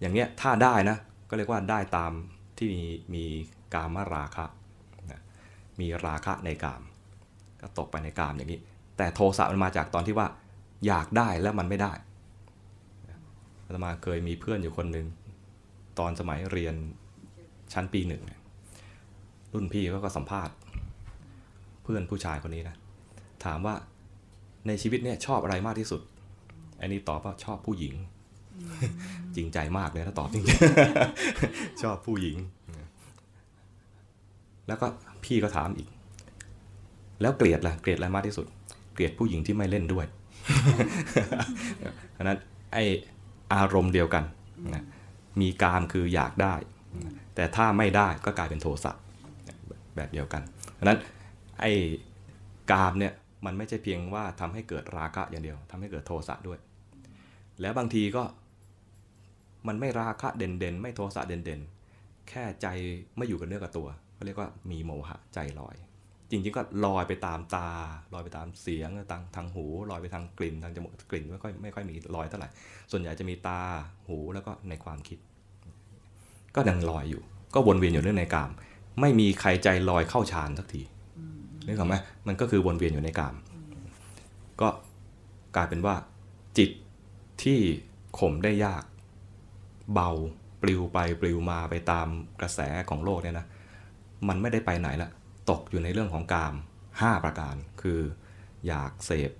[0.00, 0.96] อย่างเนี้ยถ้าได้นะ
[1.28, 2.12] ก็เรียกว่าได้ตาม
[2.56, 2.82] ที่มี
[3.14, 3.24] มี
[3.74, 4.46] กามราคะ
[5.10, 5.20] นะ
[5.80, 6.82] มีราคะในกาม
[7.66, 8.60] ก็ตกไปในกามอย่างนี้
[8.96, 10.26] แต่โทสะมันมาจากตอนที่ว่า
[10.86, 11.92] อยากได้แล้วมันไม่ได้
[13.64, 15.06] อาตมาเคยมีเพื่อนอยู่คนหนึ่ง
[15.98, 16.74] ตอนสมัยเรียน
[17.72, 18.22] ชั้นปีหนึ่ง
[19.52, 20.54] รุ่นพี่เขาก็สัมภาษณ์
[21.82, 22.76] เพื่อนผู้ชายคนนี้นะ
[23.44, 23.74] ถามว่า
[24.66, 26.00] ในชีวิตเนี่ยชอบอะไรมากที่สุด
[26.80, 27.94] อันนี้ตอบว่าชอบผู้หญิง
[29.36, 30.44] จริงใจมากเลยถ้าตอบจริง
[31.82, 32.36] ชอบผู้หญิง
[34.68, 34.86] แล้วก็
[35.24, 35.88] พี่ก็ถามอีก
[37.20, 38.46] แล้วเกลียดล่ะเกลียดอะไรมากที่สุด
[38.94, 40.06] เกลียดผู้หญิงที่ไม่เล่นด้วย
[42.12, 42.38] เพราะฉะนั้น
[42.72, 42.78] ไอ
[43.54, 44.24] อารมณ์เดียวกัน
[44.74, 44.84] นะ
[45.40, 46.54] มีกามคืออยากได้
[47.34, 48.92] แต่ถ้าไม่ได้ก็กลายเป็นโทสะ
[49.96, 50.42] แบบเดียวกัน
[50.74, 50.98] เพราะฉะนั้น
[51.60, 51.72] ไอ้
[52.70, 53.12] กามเนี่ย
[53.46, 56.58] มันไม่ใช่เพียงว่าทำให้เกิดราคะอย่างเดียวทำให้เกิดโทสะด้วย
[57.60, 58.24] แล้วบางทีก็
[59.68, 62.66] มันไม่ราคะเด่นๆ ไม่โทสะเด่นๆ แค่ใจ
[63.16, 65.76] ไม่อยู่กับเนื้อกับตัวเขาเรียกว่ามีโมหะใจลอย
[66.30, 67.70] จริงๆก็ลอยไปตามตา
[68.14, 72.48] ลอยไปตามเสียงทางทางหูลอยไปทางกลิ่นทางจมูกกลิ่นไม่ค่อยไม่ค่อยมีลอยเท่าไหร่
[72.90, 73.60] ส่วนใหญ่จะมีตา
[74.08, 75.18] หูแล้วก็ในความคิด
[76.54, 77.22] ก็ยังลอยอยู่
[77.54, 78.50] ก็วนเวียนอยู่เรื่องในกาม
[79.00, 80.82] ไม่มีใครใจลอยเข้าฌานสักที
[81.66, 81.94] นึกออกไหม
[82.26, 83.34] มันก็คือวนเวียนอยู่ในกาม
[84.60, 84.68] ก็
[85.56, 85.94] กลายเป็นว่า
[86.58, 86.70] จิต
[87.42, 87.58] ที่
[88.18, 88.84] ข่มได้ยาก
[89.94, 90.10] เบา
[90.62, 92.08] ปลิวไปปลิวมาไปตาม
[92.40, 92.60] กระแส
[92.90, 93.46] ของโลกเนี่ยนะ
[94.28, 95.10] มันไม่ได้ไปไหนละ
[95.50, 96.54] ตกอยู่ในเรื่องของกาม
[96.90, 98.00] 5 ประการ คือ
[98.66, 99.30] อยากเสพ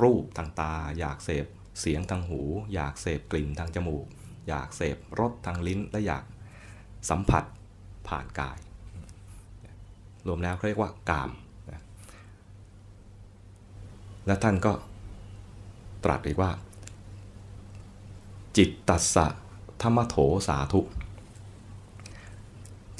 [0.00, 1.46] รูปทางตา อยากเสพ
[1.80, 2.40] เสียงทางหู
[2.74, 4.06] อยากเสพกลิ่นทางจมูก
[4.48, 6.24] อยากเสพรสทางลิ้น และอยาก
[7.10, 7.44] สัมผัส
[8.08, 8.58] ผ่านกาย
[10.26, 11.30] รวมแล้วเขาเรียกว่ากาม
[14.26, 14.72] และท่านก็
[16.04, 16.50] ตรัสอีกว่า
[18.56, 19.26] จิตตัสสะ
[19.82, 20.16] ธรรมโถ
[20.48, 20.80] สาธุ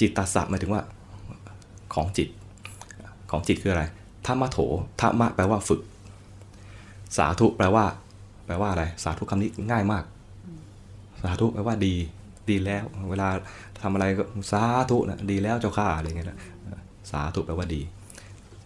[0.01, 0.83] จิตตัสสะหมายถึงว่า
[1.95, 2.29] ของจิต
[3.31, 3.85] ของจิตคืออะไร
[4.27, 4.59] ธรรมะโถ
[5.01, 5.81] ธรรมะแปลว่าฝึก
[7.17, 7.85] สาธุแปลว่า
[8.47, 10.05] แปลว่าอะไร สาธุคำนี้ง่ายมาก
[11.23, 11.95] สาธุแปลว่าดี
[12.49, 13.29] ดีแล้ว เวลา
[13.83, 16.39] ทำอะไรก็สาธุนะดีแล้วเจ้าข้าอะไรเงี้ยนะ
[17.11, 17.81] สาธุแปลว่าดี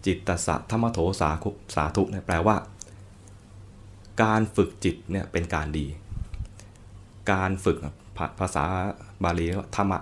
[0.05, 2.55] จิตตสะธรรมโถสาคุสาธุเนี่ยแปลว่า
[4.23, 5.85] การฝึกจิตเนี่ยเป็นการดี
[7.31, 7.77] การฝึก
[8.17, 8.63] ภาภาษา
[9.23, 9.99] บาลีว่าธรรมะ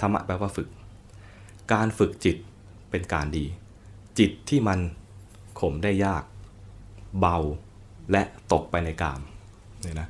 [0.00, 0.68] ธรรมะแปลว่าฝึก
[1.72, 2.36] การฝึกจิต
[2.90, 3.44] เป็นการดี
[4.18, 4.78] จิตที่มัน
[5.60, 6.24] ข่มได้ยาก
[7.20, 7.38] เบา
[8.12, 8.22] และ
[8.52, 9.20] ตกไปในกาม
[9.82, 10.08] เนี่ยนะ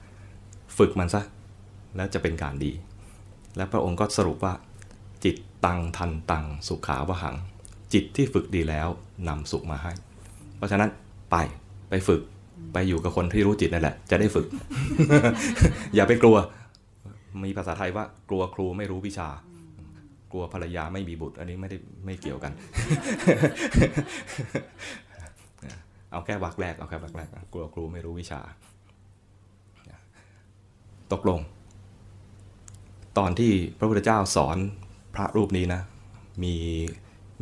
[0.78, 1.22] ฝึกมันซะ
[1.96, 2.72] แล้วจะเป็นการดี
[3.56, 4.54] และพระองค์ก็สรุปว่า
[5.24, 7.36] จิตตังทันตังสุขาวหัง
[7.92, 8.88] จิตที่ฝึกดีแล้ว
[9.28, 9.92] นำสุขมาให้
[10.56, 10.90] เพราะฉะนั้น
[11.30, 11.36] ไป
[11.90, 12.20] ไปฝึก
[12.72, 14.46] ไปอยู่กับคนที่รู้จิตนั่นแหละ จะได้ฝึก
[15.94, 16.36] อย่าไปกลัว
[17.44, 19.28] มีภาษาไทยว่ากลัวครูไม่รู้วิชา
[20.32, 22.52] กลัวภรรยาไม่มีบุตร อันนี้ไม่ได้ไม่เกี่ยวกัน
[26.12, 28.40] เอาแค่วักแรกเอาแค่วักแรกนะกลัวครูไม่รู้วิชา
[31.12, 31.40] ตกลง
[33.18, 34.56] ตอนที่พระพุทธเจ้าสอน
[35.14, 35.80] พระรูปนี้นะ
[36.42, 36.54] มี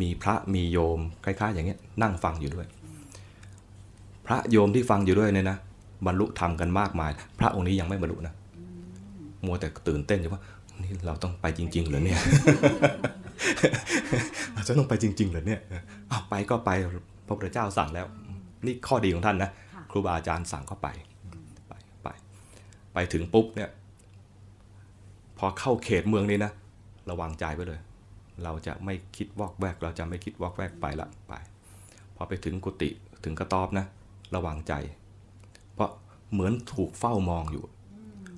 [0.01, 2.67] มีพระมีโยมคล้ายๆ อย่างเงี้ยนั่งฟังอยู่ด้วย
[4.27, 5.59] พระโยมที่ฟังอยู่ด้วยเนี่ยนะ
[6.07, 8.35] บรรลุธรรมกันมากมาย พระองค์นี้ยังไม่บรรลุนะ
[9.47, 10.43] มัวแต่ตื่นเต้นอยู่ว่า
[10.83, 12.21] นี่เราต้องไปจริง ๆ เหรอเนี่ย
[14.55, 15.61] เราจะต้องไปจริง ๆ เหรอเนี่ย
[16.11, 16.71] อ้าวไปก็ไป
[17.27, 18.07] พระพุทธเจ้าสั่งแล้ว
[18.67, 20.89] นี่ข้อดีของท่านนะค่ะครูบาอาจารย์สั่งก็ไป
[21.69, 22.09] ไปไป
[22.95, 23.71] ไปถึงปุ๊บเนี่ย
[25.39, 26.53] พอเข้าเขตเมืองนี้นะ
[27.11, 27.81] ระวังใจไว้เลย
[28.45, 31.33] เราจะไม่คิดวอกแวก เราจะไม่คิดวอกแวกไปละไป
[32.17, 32.91] พอไปถึงกุฏิ
[33.25, 33.87] ถึงกระต๊อบนะ
[34.35, 34.73] ระวังใจ
[35.75, 35.91] เพราะ
[36.33, 37.65] เหมือนถูกเฝ้ามองอยู่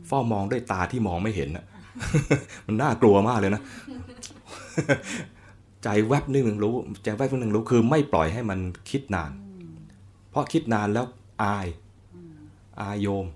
[0.08, 1.64] เฝ้ามองด้วยตาที่มองไม่เห็นนะ
[2.66, 3.62] มันน่ากลัวมากเลยนะ
[5.84, 6.74] ใจแวบนึงรู้
[7.04, 8.58] ใจแวบนึงรู้คือไม่ปล่อยให้มัน
[8.90, 9.30] คิดนาน
[10.30, 11.06] เพราะคิดนานแล้ว
[11.42, 11.66] อาย
[12.80, 13.26] อายโยม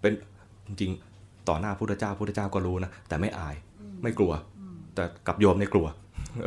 [0.00, 0.12] เป็น
[0.80, 0.90] จริง
[1.48, 3.54] ต่อหน้าพุทธเจ้าพุทธเจ้าก็รู้นะ แต่ไม่อาย
[4.02, 4.32] ไม่กลัว
[4.94, 5.86] แต่กับโยมเนี่ยกลัว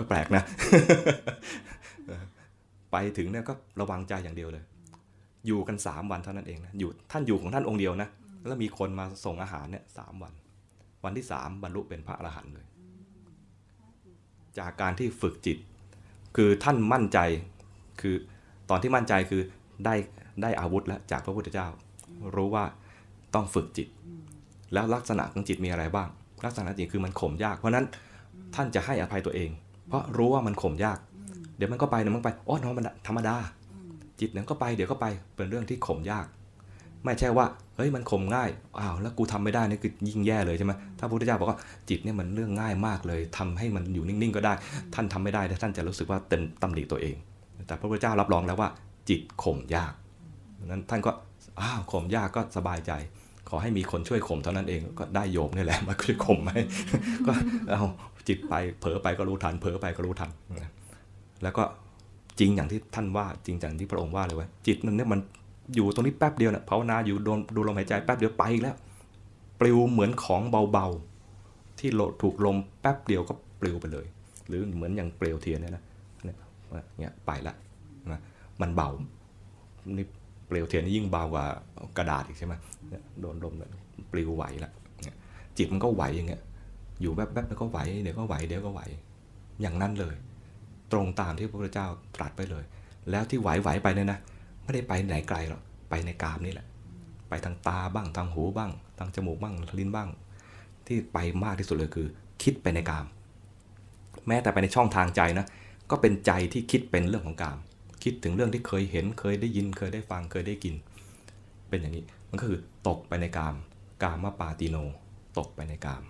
[0.09, 0.43] แปลกนะ
[2.91, 4.63] ไปถึงเนี่ยก็ระวังใจอย่างเดียวเลย
[5.47, 8.09] อยู่กันสามวันเท่านั้นเองนะอยู่ท่านอยู่ของท่านองค์เดียวนะ
[8.47, 10.33] แล้วมีคนมาส่งอาหารเนี่ยสามวัน
[11.03, 12.65] วันที่สามบรรลุเป็นพระอรหันต์เลย
[14.59, 15.57] จากการที่ฝึกจิต
[16.35, 17.19] คือท่านมั่นใจ
[18.01, 18.15] คือ
[18.69, 19.41] ตอนที่มั่นใจคือ
[19.85, 19.95] ได้
[20.41, 21.67] ได้อาวุธแล้วจากพระพุทธเจ้า
[22.35, 22.65] รู้ว่า
[23.35, 23.87] ต้องฝึกจิต
[24.73, 26.09] แล้วลักษณะของจิตมีอะไรบ้าง
[26.45, 27.85] ลักษณะจิตคือมันข่มยาก เพราะนั้น
[28.55, 29.49] ท่านจะให้อภัยตัวเอง
[29.87, 30.97] เพราะรู้ว่ามันข่มยาก
[31.57, 33.35] เดี๋ยวมันก็ไปเดี๋ยวมันไปอ๋อน้องมันธรรมดา
[34.19, 36.25] จิตเดี๋ยวก็ไปเดี๋ยวก็ไปเป็นเรื่องที่ข่มยาก
[37.05, 41.57] ไม่ใช่ว่าเฮ้ยมันข่มง่ายอ้าวแล้วกูทำไม่ได้นี่คือยิ่งแย่เลยใช่ไหมถ้าพระพุทธเจ้าบอกว่า
[41.89, 44.53] จิตเนี่ยมันเรื่องง่ายมากเลยทำให้มันอยู่นิ่งๆก็ได้
[44.95, 47.15] ท่านทำไม่ได้แต่ท่านจะรู้สึกว่าเต็มตำหนิตัวเอง
[47.67, 48.69] แต่พระพุทธเจ้ารับรองแล้วว่า
[49.09, 49.93] จิตข่มยาก
[50.65, 51.11] นั้นท่านก็
[51.61, 52.91] อ้าวข่มยากก็สบายใจ
[53.49, 56.51] ขอให้มีคนช่วยข่มเท่านั้นเองก็ได้โยมนี่แหละมาช่วยข่มไหม
[57.27, 57.33] ก็
[57.71, 57.83] เอา
[58.27, 60.29] จิตไปเผลอไปก็รู้ทันเผลอไปก็รู้ทัน
[61.43, 61.63] แล้วก็
[62.39, 65.19] จริงอย่างที่ท่านว่าจริงอย่างที่พระองค์ว่าเลยว่าจิตมันเนี่ยมัน
[65.75, 68.75] อยู่ตรงนี้แป๊บเดียวเนะภาวนาอยู่โดนดูลมหายใจแป๊บเดียวไปอีกแล้ว
[69.59, 74.05] ปลิวเหมือนของเบาๆ ที่โลดถูกลมแป๊บเดียวก็ปลิวไปเลย
[74.47, 75.83] หรือเหมือนอย่างเปลวเทียนเนี่ยนะ
[76.23, 77.53] เนี่ยไปละ
[78.11, 78.21] นะ
[78.61, 78.89] มันเบา
[79.97, 80.05] นี่
[80.47, 81.45] เปลวเทียนนี่ยิ่งเบากว่า
[81.97, 82.53] กระดาษอีกใช่ไหม
[83.21, 83.69] โดนลมเนี่ย
[84.11, 84.71] ปลิวไหวละ
[85.57, 86.41] จิตมันก็ไหวอย่างเงี้ย
[87.01, 88.81] อยู่แป๊บๆแล้วก็ไหวเดี๋ยวก็ไหวเดี๋ยวก็ไหว
[89.61, 90.15] อย่างนั้นเลย
[90.91, 92.63] ตรงตามที่พระพุทธเจ้าตรัสไปเลย
[93.09, 94.19] แล้วที่ไหวๆไปเนี่ยนะ
[94.69, 96.67] ไม่ได้ไปไหนไกลหรอกไปในกามนี่แหละ
[97.29, 100.09] ไปทางตาบ้างทางหูบ้าง ทางจมูกบ้างลิ้นบ้าง
[100.87, 102.07] ที่ไปมากที่สุดเลยคือ
[102.43, 103.05] คิดไปในกาม
[104.27, 105.45] แม้แต่ไปในช่องทางใจนะ
[105.89, 107.57] ก็เป็นใจที่คิดเป็นเรื่องของกาม
[108.03, 110.75] คิดถึงเรื่องที่เคยเห็นเคยได้ยินเคยได้ฟังเคยได้กิน
[111.69, 113.55] เป็นอย่างนี้มันก็คือตกไปในกาม
[114.03, 114.77] กามปาติโน
[115.37, 116.03] ตกไปในกาม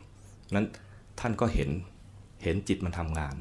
[0.55, 0.67] นั้น
[1.19, 1.69] ท่านก็เห็น
[2.43, 3.35] เห็นจิตมันทำงาน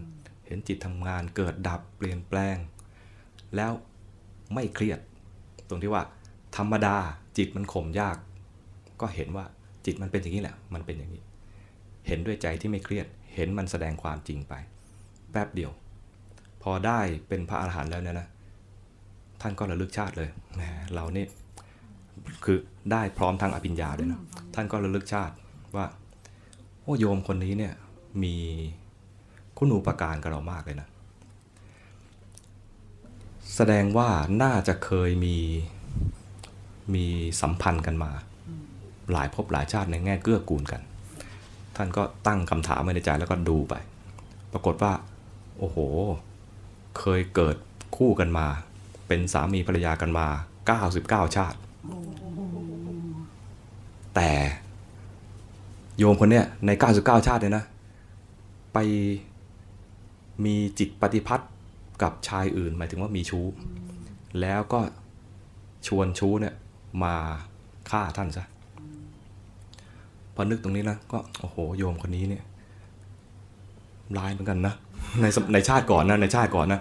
[0.47, 2.57] เห็นจิตทำงานเกิดดับเปลี่ยนแปลง
[3.57, 3.73] แล้ว
[4.55, 4.99] ไม่เครียด
[5.69, 6.03] ตรงที่ว่า
[6.57, 6.97] ธรรมดา
[7.39, 8.17] จิตมันข่มยาก
[9.01, 9.45] ก็เห็นว่า
[9.87, 11.23] จิตมันเป็นอย่างนี้แหละ มันเป็นอย่างนี้
[12.07, 14.55] เห็นด้วยใจที่ไม่เครียด เห็นมันแสดงความจริงไป
[15.31, 15.71] แป๊บเดียว
[16.63, 18.29] พอได้เป็นพระอาหารหันต์แล้วเนี่ยนะ
[19.41, 20.63] ท่านก็ระลึกชาติเลยแหม
[20.95, 21.27] เรานี่
[22.45, 22.59] คือ
[22.93, 24.21] ได้พร้อมทางอภิญญาด้วยนะ
[24.55, 25.35] ท่านก็ระลึกชาติ
[25.77, 25.87] ว่า
[26.83, 27.75] โอ้โยมคนนี้เนี่ย
[28.23, 28.35] มี
[29.57, 30.89] คุณูปการกับเรามากเลยนะ
[33.55, 34.09] แสดงว่า
[34.43, 35.37] น่าจะเคยมี
[36.95, 37.07] มี
[37.41, 38.11] สัมพันธ์กันมา
[39.13, 40.81] หลายภพหลายชาติในแง่เกื้อกูลกัน
[41.77, 43.75] ท่านก็ตั้งคำถามไว้ในใจแล้วก็ดูไป
[44.53, 44.93] ปรากฏว่า
[45.59, 45.79] โอ้โห
[46.99, 47.57] เคยเกิด
[47.97, 48.47] คู่กันมา
[49.07, 50.27] เป็นสามีภรรยากันมา
[50.83, 51.59] 99 ชาติ
[54.15, 54.31] แต่
[55.99, 57.65] โยมคนเนี้ยใน 99 ชาติเลยนะ
[58.73, 58.79] ไป
[60.45, 61.45] มีจิตปฏิพัทธ
[62.03, 63.47] กับชายอื่น หมายถึงว่ามีชู้
[64.41, 64.81] แล้วก็
[65.87, 66.55] ชวนชู้เนี่ย
[67.05, 67.15] มา
[67.91, 68.45] ฆ่าท่านซะ
[70.35, 72.45] พอนึกตรงนี้นะก็โอ้โหโยมคนนี้เนี่ย
[74.19, 74.75] ร้ายเหมือนกันนะ
[75.21, 76.81] ในในชาติก่อนนะในชาติก่อนนะ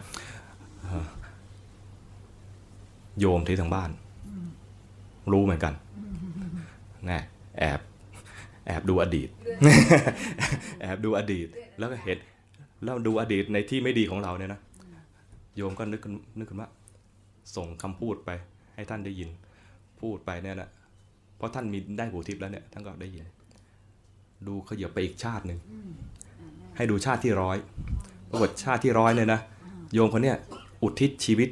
[3.20, 3.90] โยมที่ทางบ้าน
[5.32, 5.74] รู้เหมือนกัน
[7.06, 7.20] แน่
[7.60, 7.80] แอบ
[8.66, 9.30] แอบดูอดีต
[10.82, 11.48] แอบดูอดีต
[11.80, 12.18] แล้วก็เห็น
[12.84, 14.62] แล้วดูอดีตในที่ไม่ดีของเราเนี่ยนะ
[15.58, 16.02] โยมก็นึก
[16.38, 16.70] นึกขึ้นว่า
[17.56, 18.30] ส่งคำพูดไป
[18.76, 19.30] ให้ท่านได้ยิน
[20.02, 20.70] พูดไปเนี่ยนะ
[21.38, 23.24] เพราะท่านมีได้หูทิพย์แล้วเนี่ยท่านก็ได้ยิน
[24.48, 25.60] ดูเขยับไปอีกชาติหนึ่ง
[26.76, 27.58] ให้ดูชาติที่ร้อย
[28.30, 29.42] ปรากฏชาติที่ร้อยเนี่ยนะ
[29.94, 30.38] โยมคนเนี้ย
[30.82, 31.50] อุทิศชีวิต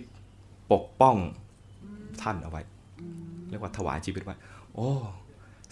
[0.71, 1.15] ปกป้อง
[2.21, 2.61] ท่านเอาไว้
[3.49, 4.35] เรียกว่าถวายชีวิตไว้
[4.75, 4.89] โอ้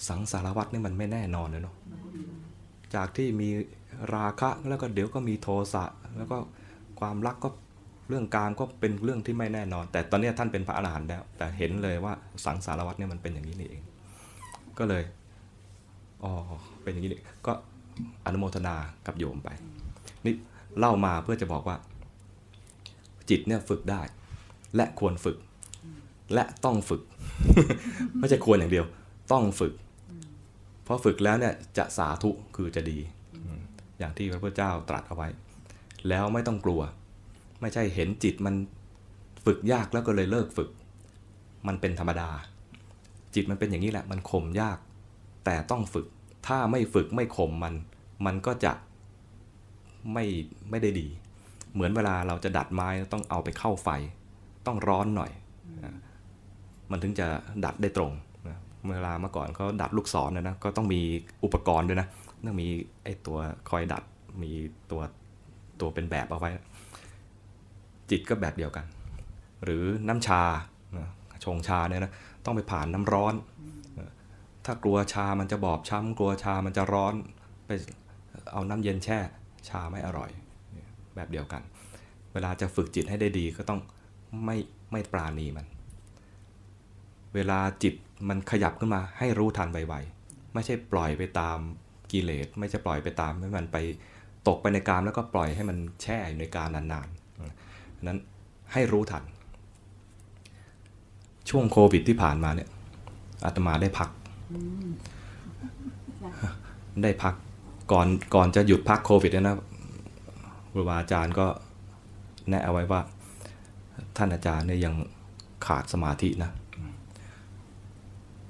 [0.08, 1.76] สังสารวัตรนี่มันไม่แน่นอนเลยเนาะ
[2.96, 3.50] จากที่มี
[4.16, 5.84] ราคะแล้วก็เดี๋ยวก็มีโทสะ
[6.18, 6.38] แล้วก็
[7.00, 7.50] ความรักก็
[8.10, 12.14] เรื่องการก็เป็นเรื่องที่ไม่แน่นอน แต่ตอนนี้ท่านเป็นพระอรหันต์แล้ว แต่เห็นเลยว่า
[12.46, 13.84] สังสารวัตรเนี่ยมันเป็นอย่างนี้นี่เอง
[14.80, 15.04] ก็เลย
[16.24, 16.32] อ๋อ
[16.84, 17.54] เป็นอย่างนี้นี่ก็
[18.26, 19.50] อนุโมทนากับโยมไป
[20.26, 20.34] นี่
[20.80, 21.76] เล่ามาเพื่อจะบอกว่า
[23.30, 24.02] จิตเนี่ยฝึกได้
[24.76, 25.38] และควรฝึก
[26.34, 27.02] และต้องฝึก
[28.20, 28.86] ไม่ใช่ควรอย่างเดียว
[29.32, 29.74] ต้องฝึก
[30.84, 32.98] เพราะฝึกแล้วเนี่ยจะสาธุคือจะดี
[34.00, 35.28] อย่างที่พระพุทธเจ้าตรัสเอาไว้
[36.10, 36.82] แล้วไม่ต้องกลัว
[37.64, 38.56] ไม่ใช่เห็นจิตมัน
[39.46, 40.70] ฝึกยากแล้วก็เลยเลิกฝึก
[41.68, 42.30] มันเป็นธรรมดา
[43.36, 44.78] จิตมันเป็นอย่างนี้แหละ มันข่มยาก
[45.46, 46.08] แต่ต้องฝึก
[46.48, 47.74] ถ้าไม่ฝึกไม่ข่มมัน
[48.26, 48.74] มันก็จะ
[50.14, 50.26] ไม่
[50.70, 51.08] ไม่ได้ดี
[51.74, 53.90] เหมือนเวลาเราจะดัดไม้ต้องเอาไปเข้าไฟ
[54.68, 55.32] ต้องร้อนหน่อย
[56.92, 57.28] มันถึงจะ
[57.66, 58.12] ดัดได้ตรง
[58.92, 61.02] เวลาเมื่อก่อนเขาดัดลูกศรนะนะก็ต้องมี
[61.44, 62.08] อุปกรณ์ด้วยนะ
[62.46, 62.68] ต้องมี
[63.04, 63.38] ไอ้ตัว
[63.70, 64.04] คอยดัด
[64.44, 64.52] มี
[64.92, 65.02] ตัว
[65.82, 66.52] ตัวเป็นแบบเอาไว้
[68.10, 68.86] จิตก็แบบเดียวกัน
[69.64, 70.42] หรือน้ำชา
[71.44, 72.14] ชงชาเนี่ยนะ
[72.46, 73.34] ต้องไปผ่านน้ำร้อน
[74.66, 77.14] ถ้ากลัวชามันจะบอบช้ำกลัวชามันจะร้อน
[77.66, 77.70] ไป
[78.54, 79.20] เอาน้ำเย็นแช่
[79.70, 80.32] ชาไม่อร่อย
[81.16, 81.62] แบบเดียวกัน
[82.34, 83.80] เวลาจะฝึกจิตให้ได้ดีก็ต้อง
[84.46, 84.58] ไม่
[84.92, 85.68] ไม่ปราณีมัน
[87.36, 87.94] เวลาจิต
[88.30, 91.58] มันขยับขึ้นมาให้รู้ทันไวๆไม่ใช่ปล่อยไปตาม
[92.12, 93.78] กิเลสไม่ใช่ปล่อยไปตามให้มันไป
[94.48, 97.23] ตกไปในกามแล้วก็ปล่อยให้มันแช่อยู่ในการนานๆ
[98.08, 98.18] นั้น
[98.74, 99.24] ให้รู้ทัน
[101.50, 102.70] ช่วงโควิดที่ผ่านมาเนี่ย
[103.46, 104.10] อาตมาได้พัก
[107.04, 107.34] ได้พัก
[107.92, 109.58] ก่อนก่อนจะหยุดพักโควิดเนี่ยนะ
[110.72, 111.46] ครูบาอาจารย์ก็
[112.50, 113.02] แนะเอาไว้ว่า
[114.18, 114.94] ท่านอาจารย์เนี่ยยัง
[115.66, 116.52] ขาดสมาธินะ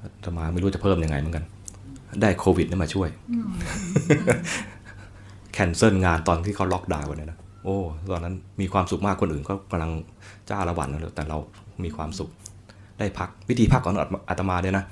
[0.02, 1.46] อาตมาไม่รู้จะเพิ่มยังไงเหมือนกัน
[2.22, 3.10] ได้โควิดเนี่ยมาช่วย
[5.54, 7.78] แคนเซิลงานตอนที่เขาล็อกดาวน์กันเนี่ยนะ โอ้
[8.12, 9.92] ตอนนั้นมีความสุขมากคนอื่นก็กำลัง
[10.50, 11.38] จ้าละวันนะแต่เรา
[11.84, 12.30] มีความสุข
[13.00, 13.96] ได้พักวิธีพักของ
[14.30, 14.86] อาตมาเนี่ยนะ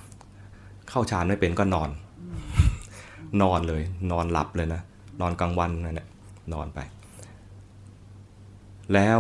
[0.89, 1.89] เข้าฌานไม่เป็นก็นอน
[3.41, 3.81] นอนเลย
[4.12, 4.81] นอนหลับเลยนะ
[5.21, 6.07] นอนกลางวันนั่นแหละ
[6.53, 6.79] นอนไป
[8.93, 9.19] แล้ว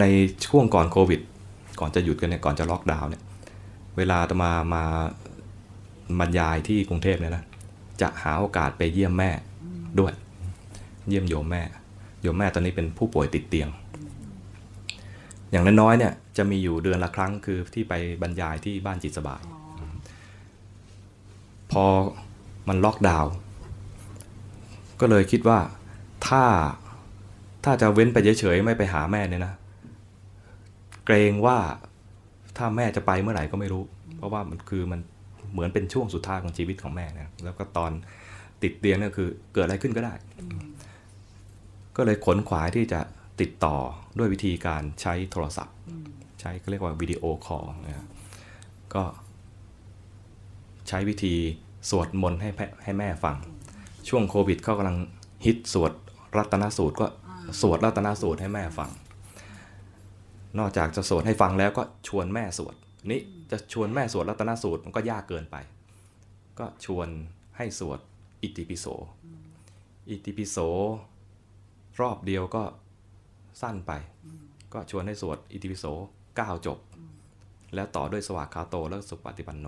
[0.00, 0.04] ใน
[0.46, 1.20] ช่วงก่อนโควิด
[1.80, 3.22] ก่อนจะหยุดกันเนี่ยก่อนจะล็อกดาวน์เนี่ย
[3.96, 4.84] เวลาอาตมามา
[6.20, 7.44] บรรยายที่กรุงเทพเนี่ยนะ
[8.00, 9.30] จะหาโอกาสไปเยี่ยมแม่
[10.00, 10.12] ด้วย
[11.08, 11.62] เยี่ยมโยมแม่
[12.22, 13.68] โยมแม่ตอนนี้เป็นผู้ป่วยติดเตียง
[15.50, 19.42] อย่างน้อยๆเนี่ยจะมีอยู่เดือนละครั้งคือที่ไปบรรยายที่บ้านจิตสบาย
[19.80, 19.82] อ
[21.72, 21.84] พอ
[22.68, 23.32] มันล็อกดาวน์
[25.00, 25.58] ก็เลยคิดว่า
[26.26, 26.44] ถ้า
[27.64, 29.54] ถ้าจะเว้นไปเฉยๆไม่ไปหาแม่เนี่ยนะ
[31.06, 31.58] เกรงว่า
[32.56, 33.82] ถ้าแม่จะไปเมื่อไหร่ก็ไม่รู้
[34.16, 35.00] เพราะว่ามันคือมัน
[35.52, 37.90] เหมือนเป็นช่วงสุดท้ายของชีวิตของแม่นะแล้วก็ตอน
[38.62, 40.14] ติดเตียงเนี่ยคือเกิดอะไรขึ้นก็ได้
[41.96, 43.00] ก็เลยขนขวายที่จะ
[43.40, 43.76] ติดต่อ
[44.18, 46.04] ด้วยวิธีการใช้โทรศัพท์อืม
[46.40, 48.06] ใช้เขาเรียกว่าวิดีโอคอลนะครับ
[48.94, 49.04] ก็
[50.88, 51.34] ใช้วิธี
[51.90, 53.36] สวดมนต์ให้แพให้แม่ฟัง
[54.08, 54.98] ช่วงโควิดเขากำลัง
[55.44, 55.92] ฮิตสวด
[56.36, 57.06] รัตนสูตรก็
[57.60, 58.90] สวดรัตนสูตรให้แม่ฟัง
[60.58, 62.74] นอกจากจะสวดให้ฟังแล้วก็ชวนแม่สวด
[63.10, 65.56] นี่จะชวนแม่สวดรัตนสูตรมันก็ยากเกินไป
[66.58, 67.08] ก็ชวน
[67.56, 67.98] ให้สวด
[68.42, 68.86] อิติปิโส
[70.10, 70.56] อิติปิโส
[72.00, 72.62] รอบเดียวก็
[73.62, 73.92] สั้นไป
[74.72, 75.84] ก็ชวนให้สวดอิติปิโส
[76.26, 76.78] 9จบ
[77.74, 79.66] แล้วต่อด้วยสวากขาโตแล้วสุปฏิปันโน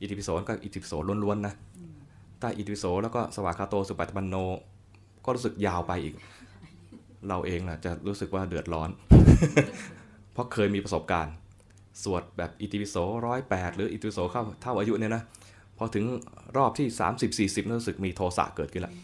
[0.00, 0.92] อิติปิโสก็อิติปิโส
[1.24, 1.54] ล้วนๆนะ
[2.40, 4.36] ถ้าอิติปิโสแล้วก็สวากขาโตสุปฏิปันโน
[5.24, 6.14] ก็รู้สึกยาวไปอีก
[7.28, 8.90] เราเองนะจะรู้สึกว่าเดือดร้อน
[10.32, 11.34] เพราะเคยมีประสบการณ์
[12.02, 15.22] สวดแบบอิติปิโสร้อยแปดหรืออิติปิโสเข้าเท่าอายุเนี่ยนะ
[15.82, 16.04] อถึง
[16.56, 16.86] รอบที่
[17.46, 18.94] 30 40รู้สึกมีโทสะเกิดขึ้นแล้ว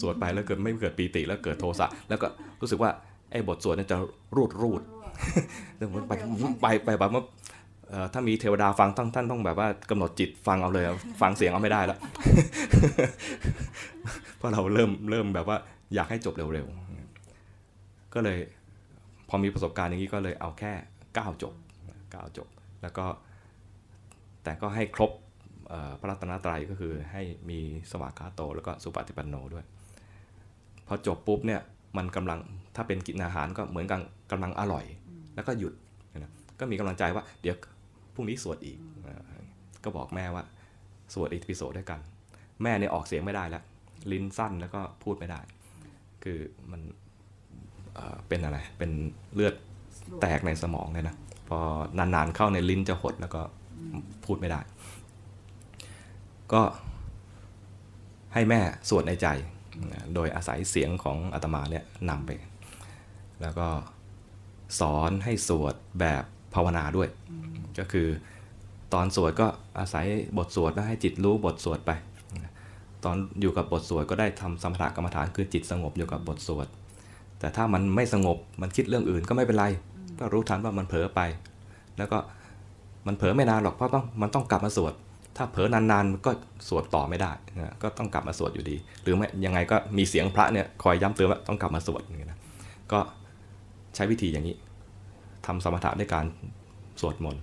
[0.00, 2.28] สวดไปแล้วเกิดไม่เกิดปีติแล้วเกิดโทสะแล้วก็
[2.60, 2.90] รู้สึกว่า
[3.32, 3.96] ไอ้บทสวดนี่จะ
[4.36, 4.82] รูดรูด
[5.76, 6.12] เรื่องมันไป
[6.60, 7.22] ไปไปแบบว่า
[8.12, 10.84] ถ้ามีเทวดาฟังท่านท่านต้องแบบว่ากำหนดจิตฟังเอาเลย
[11.20, 11.98] ฟังเสียงเอาไม่ได้แล้ว
[14.36, 15.56] เพราะเราเริ่มเริ่มแบบว่า
[15.94, 18.38] อยากให้จบเร็วๆ ก็เลย
[19.28, 20.72] พอมีประสบการณ์อย่างนี้ก็เลยเอาแค่
[21.06, 21.54] 9 จบ
[21.94, 22.48] 9 จบ
[22.82, 23.04] แล้วก็
[24.44, 25.10] แต่ก็ให้ครบ
[26.00, 27.58] พระรัตนตรัยก็คือให้มี
[27.90, 29.64] สวากขาโต แล้วก็สุปฏิปันโนด้วย
[30.86, 31.60] พอจบปุ๊บเนี่ย
[31.96, 32.38] มันกำลัง
[32.76, 34.00] ถ้าเป็นกินอาหารก็เหมือนกับ
[34.30, 34.84] กำลังอร่อย
[35.34, 35.72] แล้วก็หยุด
[36.18, 37.56] นะก็มีกำลังใจว่าเดี๋ยว
[38.14, 39.20] พรุ่งนี้สวดอีกเออ
[39.84, 40.44] ก็บอกแม่ว่า
[41.14, 42.00] สวดอิติปิโสด้วยกัน
[42.62, 43.62] แม่เนี่ยออกเสียงไม่ได้แล้ว
[44.12, 45.40] ลิ้นสั้นแล้วก็พูดไม่ได้
[46.24, 46.38] คือ
[46.70, 46.80] มัน
[47.94, 48.90] เอ่อเป็นอะไร เป็น
[49.34, 49.54] เลือด
[50.20, 51.16] แตกในสมองเลยนะ
[51.48, 51.58] พอ
[51.98, 53.42] นานๆเข้าในลิ้นจะหดแล้วก็
[54.24, 54.60] พูดไม่ได้
[56.52, 56.62] ก็
[58.34, 59.26] ให้แม่สวดในใจ
[60.14, 62.30] โดยอาศัยเสียงของอาตมาเนี่ยนำไป
[63.42, 63.68] แล้วก็
[64.80, 66.22] สอนให้สวดแบบ
[66.54, 67.08] ภาวนาด้วย
[67.78, 68.08] ก็คือ
[68.94, 69.46] ตอนสวดก็
[69.78, 70.06] อาศัย
[70.38, 71.90] บทสวดแล้วให้จิตรู้บทสวดไป
[73.04, 76.66] ตอนอยู่กับบทสวดก็ได้ทำสมถกรรมฐานคือจิตสงบอยู่กับบทสวด
[77.38, 79.64] แต่ถ้ามันไม่สงบมันคิดเรื่องอื่นก็ไม่เป็นไร
[80.18, 81.20] ก็รู้ทันว่ามันเผลอไป
[81.98, 82.18] แล้วก็
[83.06, 84.94] มันเผลอไม่นานหรอกเพราะต้องมันต้องกลับมาสวด
[85.38, 86.30] ถ้าเผลอนานๆก็
[86.68, 92.38] สวดต่อไม่ได้นะก็ต้องกลับมาสวดอยู่ดี หรือไม่ยังไงก็มีเสียงพระเนี่ยคอยย้ำเตือนว่าต้องกลับมาสวดอย่างนี้นะ
[92.92, 92.98] ก็
[93.94, 94.56] ใช้วิธีอย่างนี้
[95.46, 96.24] ทำสมถะด้วยการ
[97.00, 97.42] สวดมนต์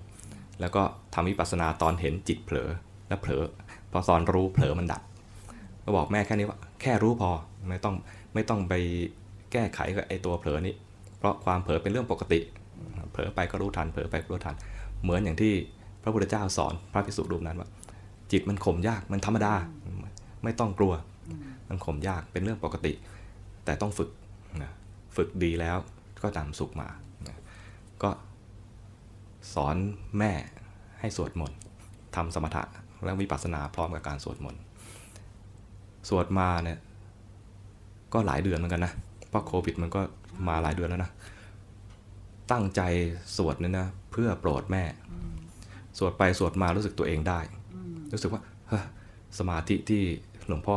[0.60, 0.81] แล้วก็
[1.13, 2.69] ทำวิปัสสนาตอนเห็นจิตเผลอ
[3.08, 3.43] แล้วเผลอ
[3.91, 5.01] พอตอนรู้เผลอมันดับ
[5.84, 7.31] ก็บอกแม่แค่นี้ว่าแค่รู้พอ
[7.69, 7.95] ไม่ต้อง
[8.34, 8.73] ไม่ต้องไป
[9.51, 10.73] แก้ไขกับไอ้ตัวเผลอนี้
[11.17, 12.39] เพราะความเผลอเป็นเรื่องปกติ
[13.12, 14.55] เผลอไปก็รู้ทันเผลอไปก็รู้ทัน
[15.03, 15.53] เหมือนอย่างที่
[16.03, 17.69] พระพุทธเจ้าสอนพระภิกษุรูปนั้นว่า
[18.31, 19.53] จิตมันข่มยากมันธรรมดา
[20.43, 20.93] ไม่ต้องกลัว
[21.69, 22.93] มันข่มยากเป็นเรื่องปกติ
[23.65, 24.09] แต่ต้องฝึก
[24.61, 24.71] นะ
[25.15, 25.77] ฝึกดีแล้ว
[26.23, 26.88] ก็นำสุขมา
[27.27, 27.38] นะ
[28.03, 28.09] ก็
[29.53, 29.75] สอน
[30.19, 30.31] แม่
[30.99, 31.57] ให้สวดมนต์
[32.15, 32.63] ทำสมถะ
[33.05, 34.61] และวิปัสสนาพร้อมกับการสวดมนต์
[36.09, 36.79] สวดมาเนี่ย
[38.13, 38.93] ก็หลายเดือนเหมือนกันนะ
[39.29, 40.01] เพราะโควิดมันก็
[40.47, 41.11] มาหลายเดือนแล้วนะ
[42.51, 42.81] ตั้งใจ
[43.38, 44.83] สวดเนี่ยนะเพื่อโปรดแม่
[45.97, 47.39] สวดไปสวดมารู้สึกตัวเองได้
[48.13, 48.83] รู้สึกว่าเฮ้ย
[49.39, 50.01] สมาธิที่
[50.47, 50.75] หลวงพ่อ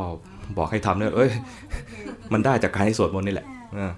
[0.59, 1.31] บอกให้ทำเนี่ยเอ้ย
[2.33, 3.93] มันได้จากการที่สวดมนต์นี่แหละเออ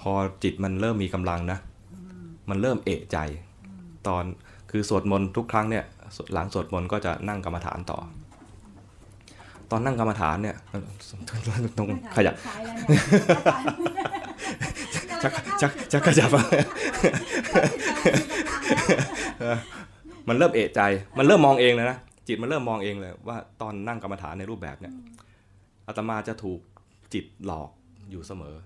[0.00, 1.58] พอจิตมันเริ่มมีกำลังนะ
[2.50, 3.18] มันเริ่มเอะใจ
[4.08, 4.24] ตอน
[4.70, 5.84] คือสวดมนต์ทุกครั้งเนี่ย
[6.34, 7.98] หลังสวดมนต์ก็จะนั่งกรรมฐานต่อ
[9.70, 10.56] ตอนนั่งกรรมฐานเนี่ย
[11.78, 13.02] ต้องขยับซ้ายแล้วเนี่ย
[15.22, 16.30] ชักชักชักขยับ
[20.28, 20.80] มันเริ่มเอะใจ
[21.18, 21.98] มันเริ่มมองเองเลยนะ
[22.28, 24.94] จิตมันเริ่มมองเองเลย ว่าตอนนั่งกรรมฐานในรูปแบบเนี่ย
[25.86, 26.60] อาตมาจะถูก
[27.14, 27.70] จิตหลอก
[28.10, 28.56] อยู่เสมอ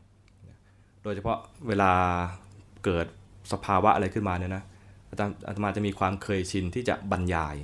[1.03, 1.39] โดยเฉพาะ
[1.69, 1.93] เวลา
[2.85, 3.07] เกิด
[3.53, 4.63] สภาวะอะไรขึ้นมาเนี่ยนะ
[5.11, 7.57] อาตมาอาตมาจะมีความเคยชินที่จะบรรยาย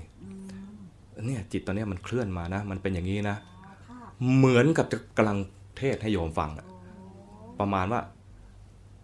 [1.27, 3.37] เนี่ยจิตตอนนี้มันเคลื่อนมานะ มันเป็นอย่างนี้นะ
[4.37, 5.39] เหมือนกับจะกำลัง
[5.79, 6.67] เทศให้โยมฟังอะ
[7.61, 8.01] ประมาณว่า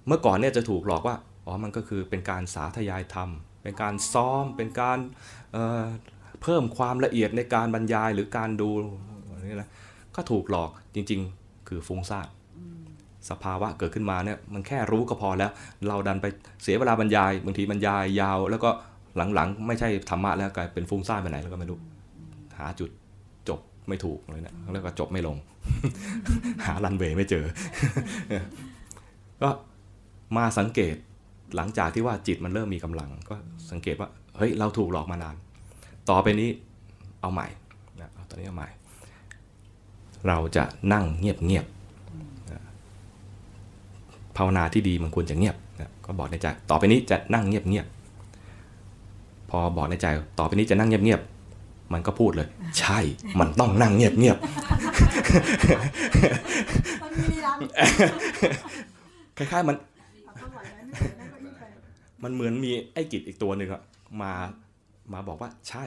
[0.06, 1.16] เมื่อก่อนเนี่ยจะถูกหลอกว่า
[1.46, 3.30] อ๋อมันก็คือเป็นการสาธยายธรรม
[3.62, 4.98] เป็นการซ้อมเป็นการ
[5.52, 8.70] เเพิ่มความละเอียดในการบรรยายหรือการดู
[9.28, 9.70] อะไรนี่นะ
[10.16, 12.26] ก็ถูกหลอกจริงๆ คือฟุ้งซ่าน
[13.30, 15.52] สภาวะเกิดขึ้นมาเนี่ยมันแค่รู้ก็พอแล้ว
[15.88, 16.26] เราดันไป
[16.62, 18.70] เสียเวลาบรรยายบางทีบรรยายยาว แล้วก็
[19.34, 21.78] หลังๆ ไม่ใช่ธรรมะแล้วกลายเป็นฟุ้งซ่านไปไหนแล้วก็ไม่รู้
[22.58, 22.90] หาจุด
[23.48, 25.36] จบไม่ถูกเลยเนี่ยแล้วก็จบไม่ลง
[26.66, 27.44] หารันเวย์ไม่เจอ
[29.42, 29.48] ก็
[30.36, 30.96] มาสังเกต
[31.56, 33.34] หลังจากที่ว่าจิตมันเริ่มมีกำลัง ก็
[33.70, 35.36] สังเกตว่าเฮ้ยเราถูกหลอกมานาน
[36.10, 36.48] ต่อไปนี้
[37.20, 37.46] เอาใหม่
[38.00, 38.68] นะเอาตอนนี้เอาใหม่
[40.28, 42.60] เราจะนั่งเงียบเงียบๆนะ
[44.36, 50.06] ภาวนาที่ดีมันควรจะเงียบนะก็บอกในใจต่อไปนี้จะนั่งเงียบเงียบๆพอบอกในใจ
[50.38, 52.48] ต่อไปนี้จะนั่งเงียบเงียบๆมันก็พูดเลย
[52.78, 52.98] ใช่
[53.40, 54.42] มันต้องนั่งเงียบเงียบๆ
[57.02, 57.58] มันมีรัง
[59.36, 59.76] คล้ายๆมัน
[62.24, 63.82] มันเหมือนมีไอ้กิจอีกตัวหนึ่งอะ
[64.22, 64.32] มา
[65.12, 65.84] มาบอกว่าใช่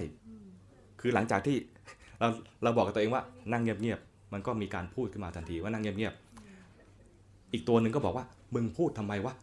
[0.99, 1.57] คือหลังจากที่
[2.19, 2.27] เรา
[2.63, 8.25] เราบอกกับตัวเองว่านั่งเงียบๆมันก็มีการพูดขึ้นมาทันทีว่านั่งเงียบๆอีกตัวหนึ่งก็บอกว่า
[8.55, 9.33] มึงพูดทำไมวะ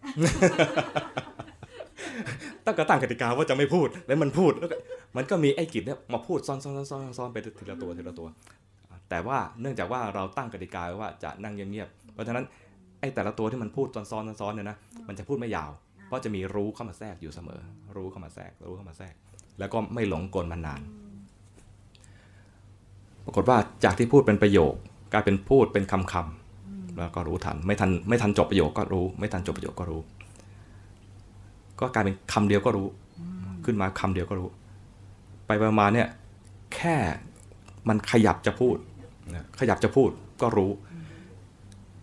[2.64, 4.70] ตั้งกระตั้งกติกาว่าจะไม่พูดแล้วมันพูดแล้ว
[5.16, 8.28] มันก็มีไอ้กิจเนี่ยมาพูดซ้อนซ้อนซ้อนซ้อนซ้อนไปทีละตัวทีละตัว
[9.11, 12.45] แต่ว่าเนื่องจากว่าเราตั้งกติกาไว้ว่าจะนั่งเงียบๆเพราะฉะนั้น
[13.01, 14.76] ไอ้แต่ละตัวที่มันพูดซ้อนซ้อนซ้อนเนี่ยนะ
[15.09, 15.70] มันจะพูดไม่ยาว
[16.11, 17.61] เพราะจะมีรู้เข้ามาแทรกอยู่เสมอ
[17.97, 19.15] รู้เข้ามาแทรก รู้เข้ามาแทรก
[19.59, 20.81] แล้วก็ไม่หลงกลมันนาน
[23.25, 24.75] ปรากฏว่าจากที่พูดเป็นประโยค
[25.13, 30.01] กลายเป็นพูดเป็นคำคำๆแล้วก็รู้ทัน ไม่ทันไม่ทันจบประโยคก็รู้ ไม่ทันจบประโยคก็รู้
[31.81, 32.89] ก็กลายเป็นคำเดียวก็รู้
[33.65, 34.49] ขึ้นมาคำเดียวก็รู้
[35.47, 36.09] ไปประมาณเนี่ย
[36.75, 36.97] แค่
[37.89, 38.77] มันขยับจะพูด
[39.61, 40.11] ขยับจะพูด
[40.43, 40.71] ก็รู้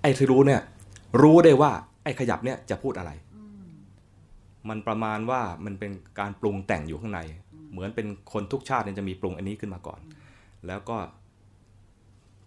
[0.01, 0.61] ไอ้ที่รู้เนี่ย
[1.21, 1.71] รู้ได้ว่า
[2.03, 3.11] ไอ้ขยับเนี่ยจะพูดอะไร
[4.69, 7.19] มันประมาณว่ามันเป็นการปรุงแต่งอยู่ข้างใน
[7.71, 9.99] เหมือนเป็นคนทุกชาติเนี่ยจะมีปรุงอันนี้ขึ้นมาก่อน
[10.67, 10.97] แล้วก็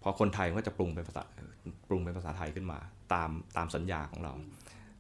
[0.03, 1.23] พอคนไทยก็จะปรุงเป็นภาษา
[1.89, 2.79] ปรุงเป็นภาษาไทยขึ้นมา
[3.13, 4.33] ตามตามสัญญาของเรา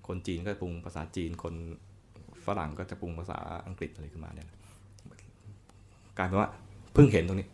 [0.07, 1.55] คนจีนก็ปรุงภาษาจีน คน
[2.47, 4.49] ฝรั่งก็จะปรุงภาษาอังกฤษอะไรขึ้นมาเนี่ย
[6.17, 6.51] กลายเป็นว่า
[6.95, 7.49] เพิ่งเห็นตรงนี้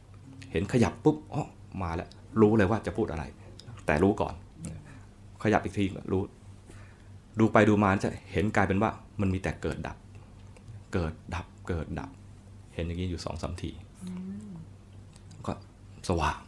[0.52, 1.44] เห็นขยับปุ๊บอ๋อ
[1.82, 2.08] มาแล้ว
[2.40, 3.24] รู้เลยว่าจะพูดอะไร
[3.86, 4.34] แต่รู้ก่อน
[5.42, 6.22] ขยับอีกทีรู้
[7.38, 8.90] ดูไปดูมาจะเห็นกลายเป็นว่า
[9.20, 9.96] มันมีแต่เกิดดับ
[10.92, 12.10] เกิดดับเกิดดับ
[12.74, 13.70] เห็นอย่างนี้อยู่สองสามที
[15.46, 15.52] ก็
[16.08, 16.38] สว่าง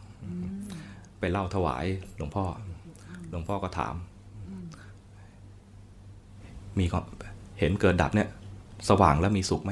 [1.19, 1.85] ไปเล่าถวาย
[2.17, 2.45] หลวงพ่อ
[3.29, 3.95] หลวงพ่อก็ถาม
[6.77, 6.99] มีก็
[7.59, 8.29] เห็นเกิดดับเนี่ย
[8.89, 9.71] สว่างแล้วมีสุขไหม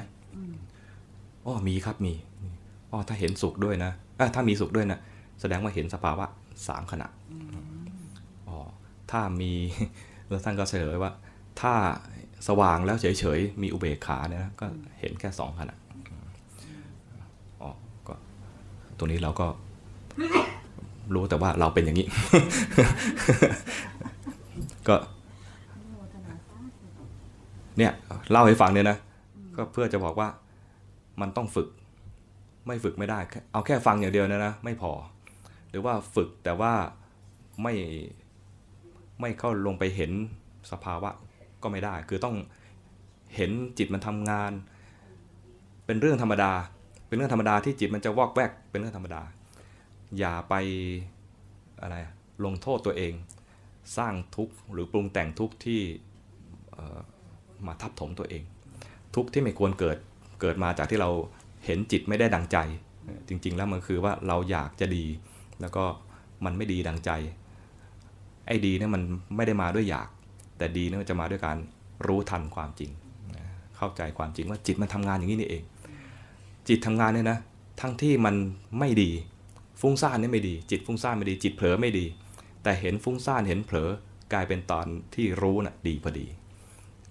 [1.45, 2.14] อ๋อมีครับมี
[2.91, 5.00] อ๋อถ้าเห็นสุขด้วยนะอถ้ามีสุขด้วยนะ
[5.41, 6.26] แสดงว่าเห็นสภาวะ
[6.68, 7.08] สามขณะ
[8.48, 8.58] อ๋อ
[9.12, 9.54] ถ้ามี
[10.28, 11.12] แล้วท่านก็เฉลยว่า
[11.62, 11.74] ถ้า
[12.48, 14.66] สว่างแล้วเฉยๆ มีอุเบกขาเนี่ยนะก็
[15.00, 15.78] เห็นแค่สองขณะ
[17.62, 17.70] อ๋อ
[18.08, 18.14] ก็
[18.98, 19.48] ตัวนี้เราก็
[21.14, 22.08] รู้แต่ว่าเราเป็นอย่างนี้
[24.88, 24.96] ก็
[27.78, 27.92] เนี่ย
[28.32, 28.98] เล่าให้ฟังเนี่ยนะ
[29.56, 30.30] ก็เพื่อจะบอกว่า
[31.22, 31.68] มันต้องฝึก
[32.68, 33.20] ไม่ฝึกไม่ได้
[33.52, 34.92] เอาแค่ฟังอย่างเดียวเนะนะไม่พอ
[35.70, 36.74] หรือว่าฝึกแต่ว่า
[37.64, 37.74] ไม่
[39.22, 40.12] ไม่เข้าลงไปเห็น
[40.72, 41.10] สภาวะ
[41.64, 42.36] ก็ไม่ได้ คือต้อง
[43.36, 44.51] เห็นจิตมันทำงาน
[45.86, 46.51] เป็นเรื่องธรรมดา
[47.08, 49.22] เป็นเรื่องธรรมดาที่จิตมันจะวอกแวกเป็นเรื่องธรรมดา
[50.20, 50.53] อย่าไป
[51.82, 51.95] อะไร
[52.45, 53.14] ลงโทษตัวเอง
[53.97, 55.82] สร้างทุกข์หรือปรุงแต่งทุกข์ที่
[57.68, 58.43] มาทับถมตัวเอง
[59.16, 59.97] ทุกข์ที่ไม่ควรเกิด
[60.41, 61.10] เกิดมาจากที่เรา
[61.66, 62.58] เห็นจิตไม่ได้ดังใจ
[63.28, 65.05] จริง ๆ แล้วมันคือว่าเราอยากจะดี
[65.62, 65.84] แล้วก็
[66.45, 67.12] มันไม่ดีดังใจ
[68.47, 69.01] ไอ้ดีเนี่ยมัน
[69.36, 70.10] ไม่ได้มาด้วยอยาก
[70.58, 71.58] แต่ดีเนี่ยมันจะมาด้วยการ
[72.08, 72.91] รู้ทันความจริง
[73.78, 75.64] เข้าใจความจริงว่าจิตมันทำงานอย่างนี้นี่เอง
[76.68, 77.38] จิตทำงานเนี่ยนะ
[77.82, 78.36] ทั้งที่มัน
[78.80, 79.12] ไม่ดี
[79.82, 82.05] ฟุ้งซ่านนี่ไม่ดี จิตฟุ้งซ่านไม่ดี จิตเผลอไม่ดี
[82.64, 83.89] แต่เห็นฟุ้งซ่านเห็นเผลอ
[84.34, 84.86] กลายเป็นตอน
[85.16, 86.28] ที่รู้น่ะดีพอดี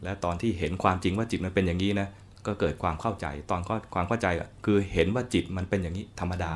[0.04, 2.08] และตอนที่เห็นความจริงว่าจิตมันเป็นอย่างนี้นะ
[2.46, 3.60] ก็เกิดความเข้าใจตอน
[3.94, 4.26] ความเข้าใจ
[4.64, 6.52] คือเห็นว่าจิตมันเป็นอย่างนี้ธรรมดา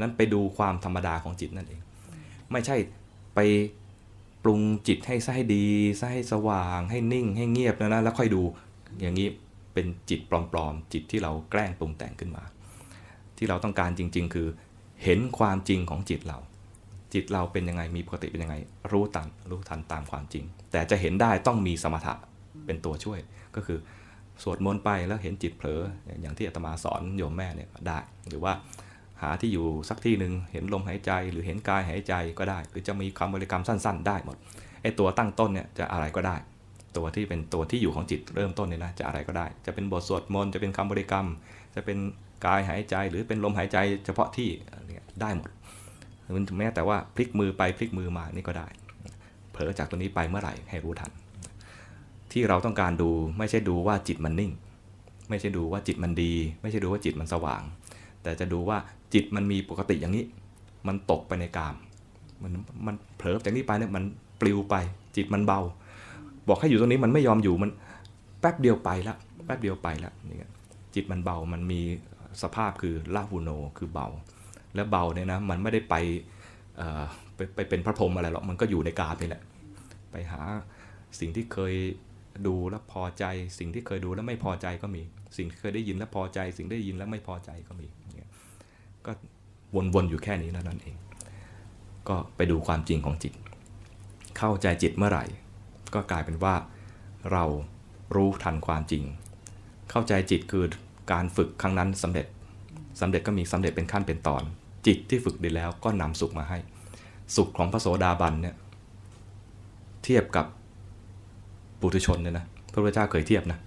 [0.00, 1.80] นั้นไปดูความธรรมดาของจิตนั่นเอง
[2.52, 2.76] ไม่ใช่
[3.34, 3.38] ไป
[4.42, 5.66] ปรุงจิตให้ซะให้ดี
[6.00, 8.42] ซะให้สว่าง ให้นิ่งให้เงียบนะนะแล้วค่อยดู
[9.00, 9.28] อย่างนี้
[9.74, 12.44] เป็นจิตปลอมๆ จิตที่เราแกล้งปรุงแต่งขึ้นมา
[13.36, 14.48] ที่เราต้องการจริง ๆ คือ
[15.04, 16.38] เห็นความจริงของจิตเรา
[17.14, 18.56] จิตเราเป็นยังไงมีปกติเป็นยังไง
[18.92, 22.14] รู้ตันรู้ทันตามความจริง แต่จะเห็นได้ต้องมีสมถะ
[22.66, 23.18] เป็นตัวช่วย
[23.56, 23.78] ก็คือ
[24.42, 25.80] สวดมนต์ไปแล้วเห็นจิตเผลอ
[26.22, 28.52] อย่างที่อาตมาสอนโยมแม่เนี่ยได้หรือว่า
[29.22, 34.36] หาที่อยู่สักที่หนึ่งเห็นลมหายใจหรือเห็นกายหายใจก็ได้ หรือจะมีคำบริกรรมสั้น ๆ ได้หมด
[34.82, 36.36] ไอ้ตัวตั้งต้นเนี่ยจะอะไรก็ได้
[36.96, 41.26] ตัวที่เป็นตัวที่อยู่ของจิตเริ่มต้นเนี่ยนะจะอะไรก็ได้ จะเป็นบทสวดมนต์จะเป็นคำบริกรรม
[41.74, 41.98] จะเป็น
[42.46, 45.50] กายหายใจหรือเป็นลมหายใจเฉพาะที่ไรเงี้ยได้หมด
[46.36, 48.68] มันแม้แต่ว่าพลิกมือไปพลิกมือมานี่ก็ได้
[49.52, 51.10] เผผลอจากตัวนี้ไปเมื่อไหร่ให้รู้ทัน
[52.32, 54.52] ที่เราต้องการดูไม่ใช่ดูว่าจิตมันนิ่ง
[55.28, 57.62] ไม่ใช่ดูว่าจิตมันดี ไม่ใช่ดูว่าจิตมันสว่าง
[58.22, 58.78] แต่จะดูว่า
[59.14, 60.24] จิตมันมีปกติอย่างนี้
[60.88, 61.74] มันตกไปในกาม
[62.42, 62.52] มัน
[62.86, 64.04] มันเผลอจากนี้ไปเนี่ยมัน
[64.40, 64.74] ปลิวไป
[65.16, 65.60] จิตมันเบา
[66.48, 67.70] บอกให้อยู่ตรงนี้มันไม่ยอมอยู่มัน
[68.40, 69.16] แป๊บเดียวไปละ
[69.46, 70.50] แป๊บเดียวไปละนี่
[70.94, 71.80] จิตมันเบามันมี
[72.42, 74.06] สภาพคือลาหูโนคือเบา
[74.74, 75.94] แล้วเบาเนี่ยนะมันไม่ได้ไป
[77.36, 79.42] ไปไปเป็นพระพรหมอะไรหรอกมันก็อยู่ในกามนี่แหละ
[80.10, 80.40] ไปหา
[81.20, 81.74] สิ่งที่เคย
[82.46, 83.24] ดูแล้วพอใจ
[83.58, 85.02] สิ่งที่เคยดูแล้วไม่พอใจก็มี
[85.36, 87.86] สิ่งที่เคยได้ยินแล้วพอใจ สิ่งได้ยินแล้วไม่พอใจก็มี
[89.08, 89.12] ก็
[89.94, 90.96] วนๆอยู่แค่นี้นั่นเอง
[92.08, 93.32] ก็ไปดูความจริงของจิต
[94.38, 95.24] เข้าใจจิตเมื่อไหร่
[95.94, 96.54] ก็กลายเป็นว่า
[97.32, 97.44] เรา
[98.14, 99.02] รู้ทันความจริง
[99.90, 100.64] เข้าใจจิตคือ
[101.12, 102.26] การฝึกครั้งนั้นสำเร็จ
[103.00, 104.42] สำเร็จก็มีสำเร็จเป็นขั้นเป็นตอน
[104.86, 106.58] จิตที่ฝึกดีแล้วก็นำสุขมาให้
[107.36, 108.56] สุขของพระโสดาบันเนี่ย
[110.04, 110.46] เทียบกับ
[111.80, 113.58] ปุถุชนเนี่ยนะพระพุทธเจ้าเคยเทียบนะ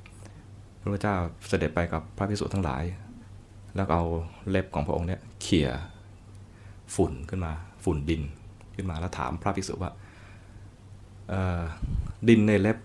[0.82, 1.16] พระพุทธเจ้า
[1.50, 2.84] เสด็จไปกับพระภิกษุทั้งหลาย
[3.76, 4.06] แล้วเอา
[4.50, 5.70] เล็บของพระองค์เนี่ยเขี่ย
[6.96, 7.52] ฝุ่นขึ้นมา
[7.84, 8.22] ฝุ่นดิน
[8.76, 9.92] ขึ้นมาแล้วถามพระภิกษุว่า
[12.30, 12.78] ดินในเล็บ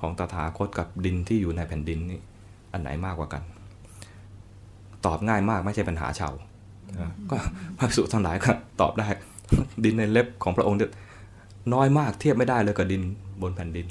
[0.00, 2.20] ของตถาคตกับดินที่อยู่ในแผ่นดินนี่
[2.72, 3.42] อันไหนมากกว่ากัน
[5.06, 6.32] ตอบง่ายมากไม่ใช่ปัญหาชาว
[7.30, 7.36] ก็
[7.78, 9.08] พระภิกษุทั้งหลายก็ตอบได้
[9.84, 10.90] ดินในเล็บของพระองค์เนี่ย
[11.74, 13.02] น้อยมากเทียบไม่ได้เลยกับดิน
[13.42, 13.86] บนแผ่นดิน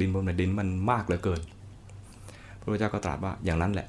[0.00, 1.40] ดินบนแผ่นดินมันมากเหลือเกิน
[2.60, 3.88] พระพุทธเจ้าก็ตรัสว่าอย่างนั้นแหละ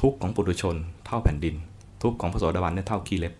[0.00, 0.76] ทุกข์ของปุถุชน
[1.06, 1.54] เท่าแผ่นดิน
[2.02, 3.34] ทุกข์ของพระโสดาบันเนี่ยเท่าขี้เล็บ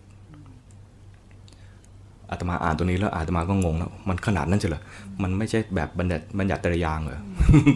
[2.29, 4.81] อาตมาอ่านตัวนี้แล้วอาตมาก็งงแล้วมันขนาดนั้นเฉยเหรอ
[5.23, 7.21] มันไม่ใช่แบบบัญญัติบัญญัติตรยางเหรอ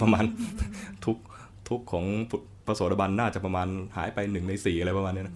[0.02, 0.24] ประมาณ
[1.06, 1.18] ทุก
[1.70, 2.06] ทุกของ
[2.66, 5.36] พระโสดาบันน่าจะประมาณหายไปหนึ่งในสี่อะไรประมาณนี้นะ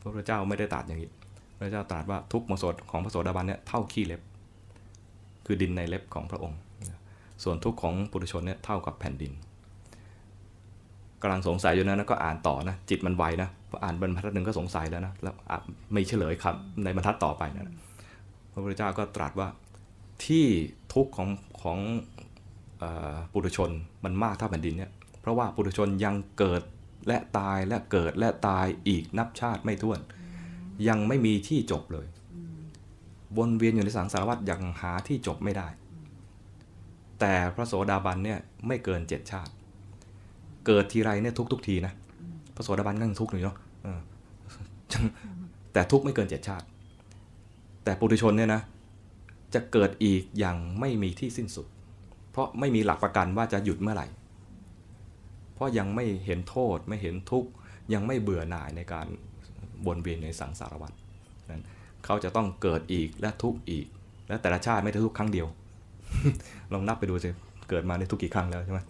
[0.00, 1.10] พระพุทธเจ้าไม่ได้ตรัสอย่างนี้
[1.58, 4.20] พระเจ้าตรัสว่าทุกข์ของโสดของพระโสดาบันเนี่ยเท่าขี้เล็บ
[5.46, 6.58] คือดินในเล็บของพระองค์
[7.42, 9.32] ส่วนทุกของปุถุชนเนี่ยเท่ากับแผ่นดิน
[11.22, 15.34] กำลังสงสัยอยู่นะก็อ่านต่อนะ จิตมันไวนะพออ่านบรรทัดหนึ่งก็สงสัยแล้วนะแล้ว
[15.92, 16.54] ไม่เฉลยครับ
[16.84, 17.72] ในบรรทัดต่อไปนะ
[18.52, 19.48] พระพุทธเจ้าก็ตรัสว่า
[20.26, 20.46] ที่
[20.94, 21.28] ทุกข์ของ
[21.62, 21.78] ของ
[23.32, 23.70] ปุถุชน
[24.04, 24.90] มันมากเท่าแผ่นดินเนี่ย
[25.20, 26.62] เพราะว่าปุถุชนยังเกิด
[27.06, 30.00] และตายและเกิดและตายอีกนับชาติไม่ถ้วน
[30.88, 32.06] ยังไม่มีที่จบเลย
[33.38, 35.68] วนเวียนอยู่ในสังสารวัฏยังหาที่จบไม่ได้
[37.20, 39.52] แต่พระโสดาบันเนี่ยไม่เกินเจ็ดชาติ
[40.68, 41.92] เกิดทีไรเนี่ยทุกทุกทีนะ
[42.54, 43.56] พระโสดาบันก็ยังทุกข์อยู่เนาะ
[45.72, 46.66] แต่ทุกไม่เกินเจ็ดชาติ
[47.84, 48.62] แต่ปุถุชนเนี่ยนะ
[49.54, 51.66] จะเกิดอีกอย่างไม่มีที่สิ้นสุด
[52.30, 54.06] เพราะไม่มีหลักประกันว่าจะหยุดเมื่อไหร่
[55.54, 57.50] เพราะยังไม่เห็นโทษไม่เห็นทุกข์
[57.94, 59.06] ยังไม่เบื่อหน่ายในการ
[59.86, 60.92] วนเวียนในสังสารวัฏ
[61.50, 61.64] นั้น
[62.04, 63.86] เขาจะต้องเกิดอีกและทุกข์อีก
[64.28, 65.46] และแต่ละชาติไม่ได้ทุกครั้งเดียว
[66.72, 67.28] ลองนับไปดูสิ
[67.70, 68.80] เกิดมาในทุกกี่ครั้งแล้วใช่ไหม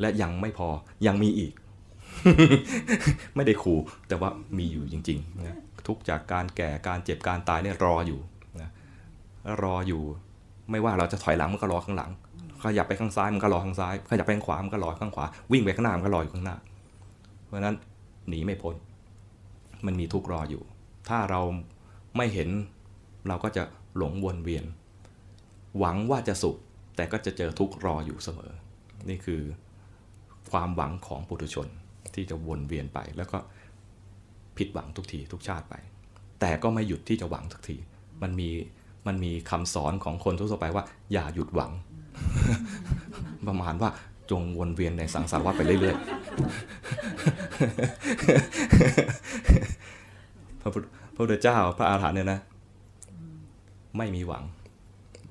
[0.00, 0.68] และยังไม่พอ
[1.06, 1.52] ยังมีอีก
[3.36, 3.78] ไม่ได้ขู่
[4.08, 8.20] แต่ว่ามีอยู่จริงๆนะทุกจากการแก่การเจ็บการตายเนี่ยรออยู่
[8.60, 8.70] นะ
[9.62, 10.02] รออยู่
[10.70, 12.10] ไม่ว่าเราจะถอยหลังมันก็รอข้างหลัง
[12.62, 16.56] ขยับไปข้างซ้ายมันก็รอข้างซ้ายขยับไปข้างขวามันก็รอข้างขวา วิ่งไปข้างหน้ามันก็รออยู่ข้างหน้า
[17.46, 17.76] เพราะนั้น
[18.28, 18.74] หนีไม่พ้น
[19.86, 20.62] มันมีทุกรออยู่
[21.08, 21.40] ถ้าเรา
[22.16, 22.48] ไม่เห็น
[23.28, 23.62] เราก็จะ
[23.96, 24.64] หลงวนเวียน
[25.78, 26.56] หวังว่าจะสุข
[26.96, 28.52] แต่ก็จะเจอทุกรออยู่เสมอ
[29.08, 29.42] นี่คือ
[30.52, 31.68] ความหวังของปุถุชน
[32.14, 33.38] ที่จะวนเวียนไป แล้วก็
[34.56, 35.74] ผิดหวังทุกทีทุกชาติไป
[36.40, 37.76] แต่ก็ไม่หยุดที่จะหวังทุกที
[38.22, 38.48] มันมี
[39.06, 41.72] มันมีคำสอนของคนทั่วไปว่า อย่าหยุดหวัง
[43.48, 43.90] ประมาณว่า
[44.30, 46.04] จงวนเวียนในสังสารวัฏไปเรื่อยๆ
[50.60, 50.70] พระ
[51.16, 52.40] พุทธเจ้าพระอาหารหันต์เนี่ยนะ
[53.98, 54.44] ไม่มีหวัง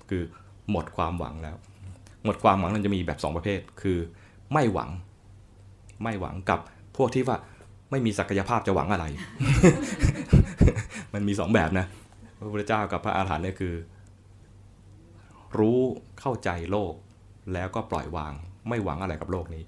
[0.10, 0.24] คือ
[0.72, 1.56] หมดความหวังแล้ว
[2.26, 3.98] หมดความหวังมันจะมีแบบสองประเภท คือ
[4.54, 4.90] ไม่หวัง
[6.04, 6.60] ไม่หวังกับ
[6.98, 7.38] พวกที่ว่า
[7.92, 9.06] ไม่มีศักยภาพจะหวังอะไร
[11.14, 11.86] มันมีสองแบบนะ
[12.38, 13.76] พระพุทธเจ้ากับพระอาหารหันต์เนี่ยคือ
[15.60, 15.80] รู้
[16.20, 16.94] เข้าใจโลก
[17.54, 18.34] แล้วก็ปล่อยวาง
[18.70, 19.64] ไม่หวังอะไรกับโลกนี้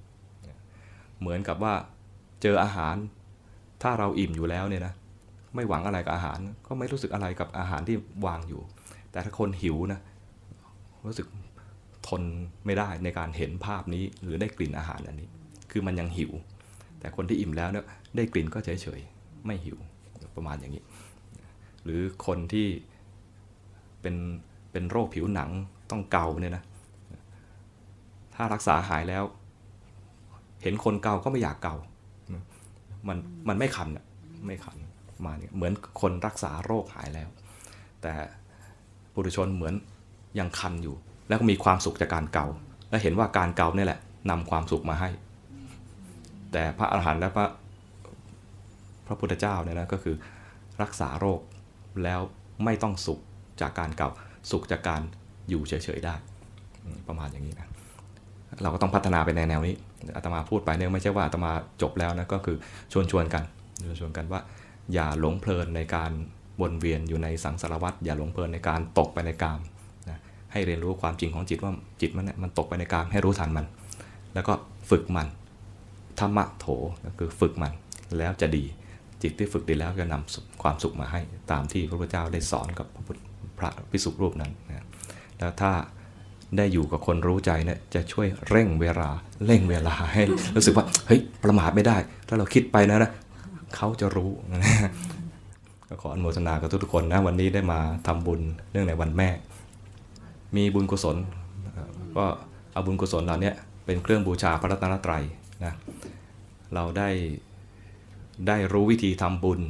[1.19, 1.73] เหมือนกับว่า
[2.41, 2.95] เจออาหาร
[3.83, 4.93] ถ้าเราอิ่มอยู่แล้วเนี่ยนะ
[5.55, 8.61] ไม่หวังอะไรกับอาหาร ก็ไม่รู้สึกอะไรกับอาหารที่วางอยู่
[9.11, 9.99] แต่ถ้าคนหิวนะ
[11.07, 11.27] รู้สึก
[12.07, 12.21] ทน
[12.65, 15.29] ไม่ได้ในการเห็นภาพนี้หรือได้กลิ่นอาหารอันนี้
[15.71, 16.31] คือมันยังหิว
[16.99, 17.85] แต่คนที่อิ่มแล้วเนี่ย
[18.15, 19.77] ได้กลิ่นก็เฉยๆไม่หิว
[20.35, 20.83] ประมาณอย่างนี้
[21.83, 22.67] หรือคนที่
[24.01, 24.15] เป็น
[24.71, 25.49] เป็นโรคผิวหนัง
[25.91, 26.63] ต้องเกาเนี่ยนะ
[28.35, 29.23] ถ้ารักษาหายแล้ว
[30.61, 31.75] เห็นคนเกาก็ไม่อยากเกา
[33.07, 34.05] มันมันไม่คันอะ
[34.45, 34.77] ไม่คัน
[35.25, 37.29] มาเนี่ยเหมือนคนรักษาโรคหายแล้ว
[38.01, 38.13] แต่
[39.13, 39.73] ปุถุชนเหมือน
[40.39, 40.95] ยังคันอยู่
[41.27, 42.45] แล้วก็มีความสุขจากการเกา
[42.89, 43.99] และเห็นว่าการเกาเนี่ยแหละ
[44.29, 45.09] นำความสุขมาให้
[46.51, 47.47] แต่พระอรหันต์และพระ
[49.07, 50.15] พระพุทธเจ้าเนี่ยนะก็คือ
[50.81, 51.39] รักษาโรค
[52.03, 52.19] แล้ว
[52.63, 53.19] ไม่ต้องสุข
[53.61, 54.09] จากการเกา
[54.51, 55.01] สุขจากการ
[55.49, 56.15] อยู่เฉยๆได้
[57.07, 57.67] ประมาณอย่างนี้นะ
[58.61, 59.75] เราก็ต้องพัฒนาไปในแนวนี้
[60.15, 61.51] อาตมาพูดไปเนี่ยไม่ใช่ว่าอาตมา
[61.81, 62.57] จบแล้วนะก็คือ
[62.91, 63.43] ชวนชวนๆกัน
[63.83, 64.41] ชวนชวนๆกันว่า
[64.93, 66.11] อย่าหลงเพลินในการ
[66.61, 69.59] วนเวียนอยู่ในสังสารวัฏอย่าหลงเพลินในการตกไปในกาม
[70.55, 73.65] ให้เรียนรู้ความจริงของจิตว่าจิตมันเนี่ยมันตกไปในกามให้รู้ทันมัน
[74.33, 74.53] แล้วก็
[74.89, 75.27] ฝึกมัน
[76.19, 76.65] ธรรมะโถ
[77.05, 77.71] ก็คือฝึกมัน
[78.17, 78.63] แล้วจะดี
[79.21, 83.19] จิตที่ฝึกดีแล้วจะนำสุขความสุขมาให้ตามที่พระพุทธเจ้าได้สอนกับพระพุทธ
[83.59, 84.85] พระพิสุรูปนั้นนะ
[85.37, 85.71] แล้วถ้า
[86.57, 89.09] ได้อยู่กับคนรู้ใจเนี่ยจะช่วยเร่งเวลา
[89.45, 90.23] เร่งเวลาให้
[90.55, 91.97] รู้สึกว่าเฮ้ยประมาทไม่ได้
[92.27, 93.11] ถ้าเราคิดไปนะนะ
[93.75, 94.91] เขาจะรู้นะ
[95.87, 98.41] ก็ขออนุโมทนากับทุกคนนะวันนี้ได้มาทำบุญ
[98.71, 99.29] เนื่องในวันแม่
[100.55, 101.17] มีบุญกุศล
[102.17, 102.25] ก็
[102.73, 105.23] เอาบุญกุศลเหล่าเนี้ยเป็นเครื่องบูชาพระรัตนตรัย
[105.65, 105.73] นะ
[106.73, 107.09] เราได้
[108.47, 109.61] ได้รู้วิธีทำบุญ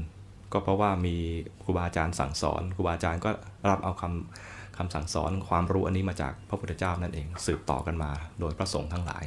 [0.51, 1.15] ก็เพราะว่ามี
[1.63, 3.29] ครูบาอาจารย์สั่งสอนครูบาอาจารย์ก็
[3.69, 9.23] รับเอาคำคำสั่งสอนความรู้อันนี้มาจากพระพุทธเจ้านั่นเองสืบต่อกันมา โดยพระสงฆ์ทั้งหลาย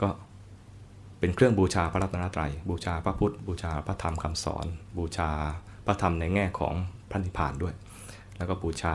[0.00, 0.08] ก็
[1.18, 4.66] เป็นเครื่องบูชาพระรัตนตรัย บูชาพระพุทธ บูชาพระธรรมคำสอน
[4.98, 5.30] บูชา
[5.86, 6.74] พระธรรมในแง่ของ
[7.10, 7.74] พระนิพพานด้วย
[8.36, 8.94] แล้วก็บูชา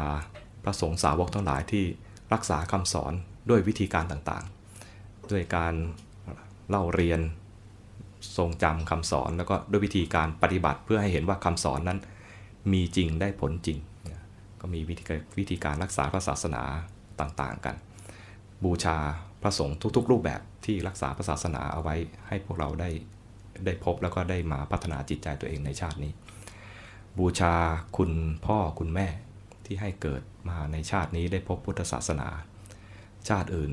[0.65, 1.85] พระสงฆ์สาวกทั้งหลายที่
[2.33, 3.13] รักษาคำสอน
[3.49, 5.73] ด้วยวิธีการต่างๆ ด้วยการ
[6.69, 7.21] เล่าเรียน
[8.37, 11.99] ทรงจำคำสอนแล้วก็ด้วยวิธีการปฏิบัติเพื่อให้เห็นว่าคำสอนนั้น
[12.73, 13.77] มีจริงได้ผลจริง
[14.61, 16.63] ก็มีวิธีการวิธีการรักษาพระศาสนา
[17.19, 17.75] ต่างๆกัน
[18.63, 18.97] บูชา
[19.41, 21.95] พระสงฆ์ทุกๆ รูปแบบที่รักษาพระศาสนาเอาไว้
[22.27, 22.89] ให้พวกเราได้
[23.65, 26.11] ได้พบแล้วก็ได้มาพัฒนาจิตใจตัวเองในชาตินี้
[27.19, 27.53] บูชา
[27.97, 28.11] คุณ
[28.45, 29.07] พ่อคุณแม่
[29.65, 32.27] ที่ให้เกิด มาในชาตินี้ได้พบพุทธศาสนา
[33.29, 33.71] ชาติอื่น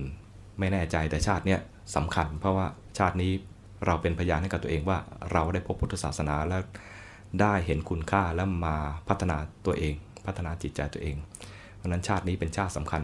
[0.59, 1.61] ไม่แน่ใจแต่ชาติเนี้ย
[1.97, 2.67] สำคัญ เพราะว่า
[2.99, 3.33] ชาตินี้
[3.87, 4.99] เราเป็นพยานให้กับตัวเองว่า
[5.33, 6.63] เราได้พบพุทธศาสนาแล้ว
[7.41, 8.77] ได้เห็นคุณค่าแล้วมา
[9.09, 9.95] พัฒนาตัวเอง
[10.27, 11.17] พัฒนาจิตใจตัวเอง
[11.77, 13.03] เพราะนั้นชาตินี้เป็นชาติสำคัญ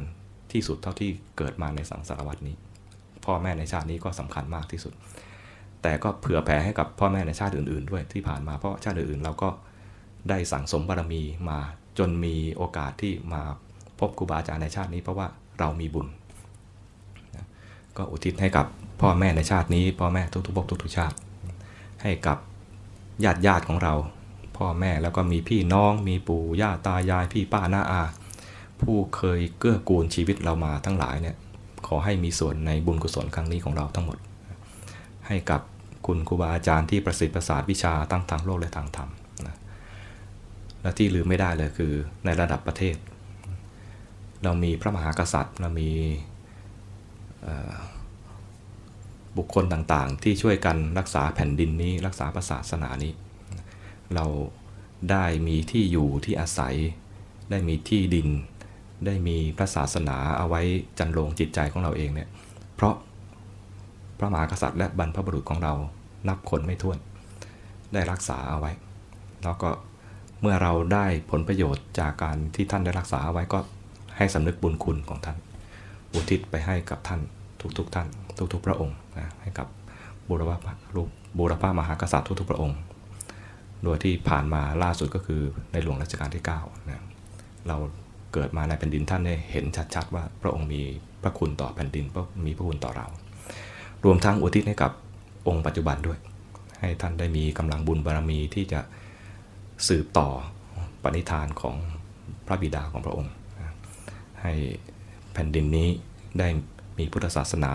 [0.53, 2.57] ที่สุดเท่าที่เกิดมาในสังสารวัตนี้
[3.25, 4.93] พ่อแม่ในชาตินี้ก็สำคัญมากที่สุด
[5.83, 9.49] แต่ก็เผื่อแผ่ให้กับพ่อแม่ในชาติอื่น ๆ ด้วยที่ผ่านมาเพราะชาติอื่นๆเราก็
[10.29, 11.59] ได้สั่งสมบารมีมา
[11.99, 13.43] จนมีโอกาสที่มา
[13.99, 15.27] พบครูบาอาจารย์ในชาตินี้ เพราะว่า
[15.59, 16.07] เรามีบุญ
[17.37, 17.47] นะ
[17.97, 18.67] ก็อุทิศให้กับ
[19.01, 21.17] พ่อแม่ในชาตินี้ พ่อแม่ทุกๆภพทุกๆชาติ
[22.03, 22.39] ให้กับ
[23.25, 23.95] ญาติญาติของเรา
[24.57, 28.03] พ่อแม่แล้วก็มีพี่น้องมีปู่ย่าตายายพี่ป้าน้าอา
[28.81, 31.37] ผู้เคยเกื้อกูลชีวิตเรามาทั้งหลายเนี่ย
[31.87, 34.19] ขอให้มีส่วนในบุญกุศลครั้งนี้ของเราทั้งหมด
[35.27, 35.61] ให้กับ
[36.07, 39.11] คุณครูบาอาจารย์ที่ประสิทธิ์ประสาทวิชาตั้งทางโลกและทางธรรม
[40.83, 41.93] และที่ลืมไม่ได้เลยคือ
[42.25, 42.97] ในระดับประเทศ
[44.45, 45.91] เรามีพระมหากษัตริย์เรามี
[49.37, 53.13] บุคคลต่างๆ ที่ช่วยกันรักษาแผ่นดินนี้รักษาศาสนานี้
[54.15, 54.25] เรา
[55.11, 56.75] ได้มีที่อยู่ที่อาศัย
[57.51, 58.29] ได้มีที่ดิน
[59.07, 60.63] ได้มีพระศาสนาเอาไว้
[60.99, 62.29] จันโลงจิตใจของเราเองเนี่ย
[62.75, 62.95] เพราะ
[64.19, 65.75] พระมหากษัตริย์และบรรพบุรุษของเรา
[66.29, 66.99] นับคนไม่ถ้วน
[67.93, 68.73] ได้รักษาเอาไว้
[69.43, 69.71] แล้วก็
[70.41, 73.59] เมื่อเราได้ผลประโยชน์จากการที่ท่านได้รักษาไว้ก็
[74.17, 75.37] ให้สำนึกบุญคุณของท่าน
[76.13, 77.21] อุทิศไปให้กับท่าน
[77.79, 78.07] ทุกๆท่าน
[78.53, 79.67] ทุกๆ พระองค์นะให้กับ
[80.29, 81.09] บูรพาลูก
[81.39, 82.79] บูรพามหากษัตริย์ทุกๆ พระองค์
[83.85, 85.41] โดยที่ผ่านมาล่าสุดก็คือ
[85.73, 87.05] ในหลวงรัชกาลที่9นะ
[87.69, 87.77] เรา
[88.33, 89.65] เกิดมาในแผ่นดินท่านได้เห็น
[89.95, 90.83] ชัดๆว่าพระองค์มี
[91.23, 93.07] พระคุณต่อแผ่นดินพระมีพระคุณต่อเรา
[94.05, 94.93] รวมทั้งอุทิศให้กับ
[95.49, 96.19] องค์ปัจจุบันด้วย
[96.81, 98.81] ให้ท่านได้มีกำลังบุญบารมีที่จะ
[99.87, 100.29] สืบต่อ
[101.03, 101.77] ปณิธานของ
[102.47, 103.33] พระบิดาของพระองค์
[104.43, 104.53] ให้
[105.33, 105.89] แผ่นดินนี้
[106.39, 106.49] ได้
[106.99, 107.73] มีพุทธศาสนา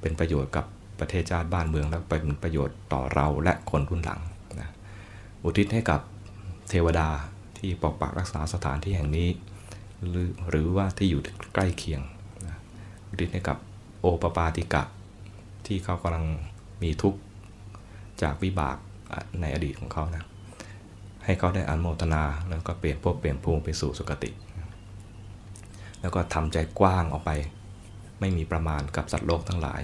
[0.00, 0.64] เป็นประโยชน์กับ
[1.00, 4.20] ประเทศชาติบ้านเมือง และเป็นประโยชน์ต่อเราและคนรุ่นหลัง
[4.60, 4.70] นะ
[5.42, 6.00] อุทิศให้กับ
[6.68, 7.08] เทวดา
[7.58, 9.28] ที่ปกปักรักษาสถานที่แห่งนี้
[10.08, 11.22] หรือหรือว่าที่อยู่
[11.54, 12.00] ใกล้เคียง
[12.46, 12.56] นะ
[13.08, 13.56] อุทิศให้กับ
[14.00, 14.82] โอปปาติกะ
[15.66, 16.26] ที่เขากำลัง
[16.82, 17.20] มีทุกข์
[18.22, 18.76] จากวิบาก
[19.40, 20.24] ในอดีตของเขานะ
[21.24, 24.30] ให้เขาได้อนุโมทนา แล้วก็เปลี่ยนภพเปลี่ยนภูมิไปสู่สุคติ
[26.00, 27.30] แล้วก็ทำใจกว้างออกไป
[28.20, 29.82] ไม่มีประมาณกับสัตว์โลกทั้งหลาย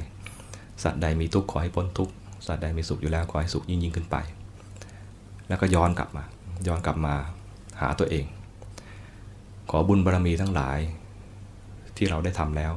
[0.82, 2.14] สัตว์ใดมีทุกข์ขอให้พ้นทุกข์
[2.46, 4.16] สัตว์ใดมีสุขอยู่แล้วขอให้สุขยิ่งยิ่งขึ้นไป
[5.48, 6.24] แล้วก็ย้อนกลับมา
[6.66, 7.14] ย้อนกลับมา
[7.80, 8.24] หาตัวเอง
[9.70, 10.78] ขอบุญบารรมีทั้งหลาย
[11.96, 12.72] ที่เราได้ทำแล้ว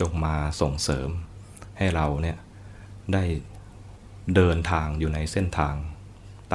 [0.00, 1.08] จงมาส่งเสริม
[1.78, 2.36] ให้เราเนี่ย
[3.12, 3.24] ได้
[4.34, 5.74] เดินทางอยู่ในเส้นทาง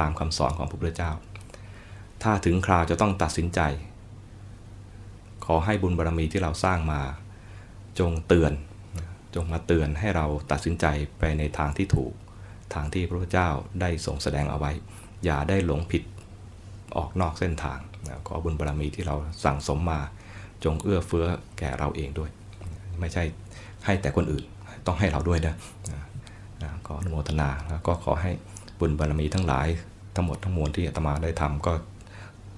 [0.04, 1.12] ามคำสอนของพระพุทธเจ้า
[2.22, 3.60] ถ้าถึงคราวจะต้องตัดสินใจ
[5.44, 7.00] ขอให้บุญบารมีที่เราสร้างมา
[7.98, 8.52] จงเตือน
[9.34, 10.86] จงมาเตือนให้เราตัดสินใจ
[11.18, 12.12] ไปในทางที่ถูก
[12.74, 14.72] ทางที่พระพุทธเจ้าได้ทรงแสดงเอาไว้
[15.24, 16.02] อย่าได้หลงผิด
[16.96, 17.78] ออกนอกเส้นทาง
[18.26, 20.00] ขอบุญบารมีที่เราสั่งสมมา
[20.64, 21.26] จงเอื้อเฟื้อ
[21.58, 22.30] แก่เราเองด้วย
[23.00, 23.22] ไม่ใช่
[23.84, 24.44] ให้แต่คนอื่น
[24.86, 25.54] ต้องให้เราด้วยนะ
[25.92, 26.02] นะ
[26.62, 28.32] นะขออนุโมทนาแล้วก็ขอให้
[28.78, 29.68] บุญบารมีทั้งหลาย
[30.14, 31.72] ทั้งหมดทั้งมวลที่อาตมาได้ทำก็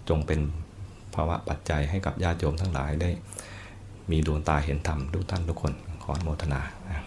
[0.08, 0.40] จงเป็น
[1.14, 3.10] ภาวะปัจจัยให้กับญาติโยมทั้งหลายได้
[4.10, 7.02] มีดวงตาเห็นธรรมทุกท่านทุกคนขออนุโมทนานะ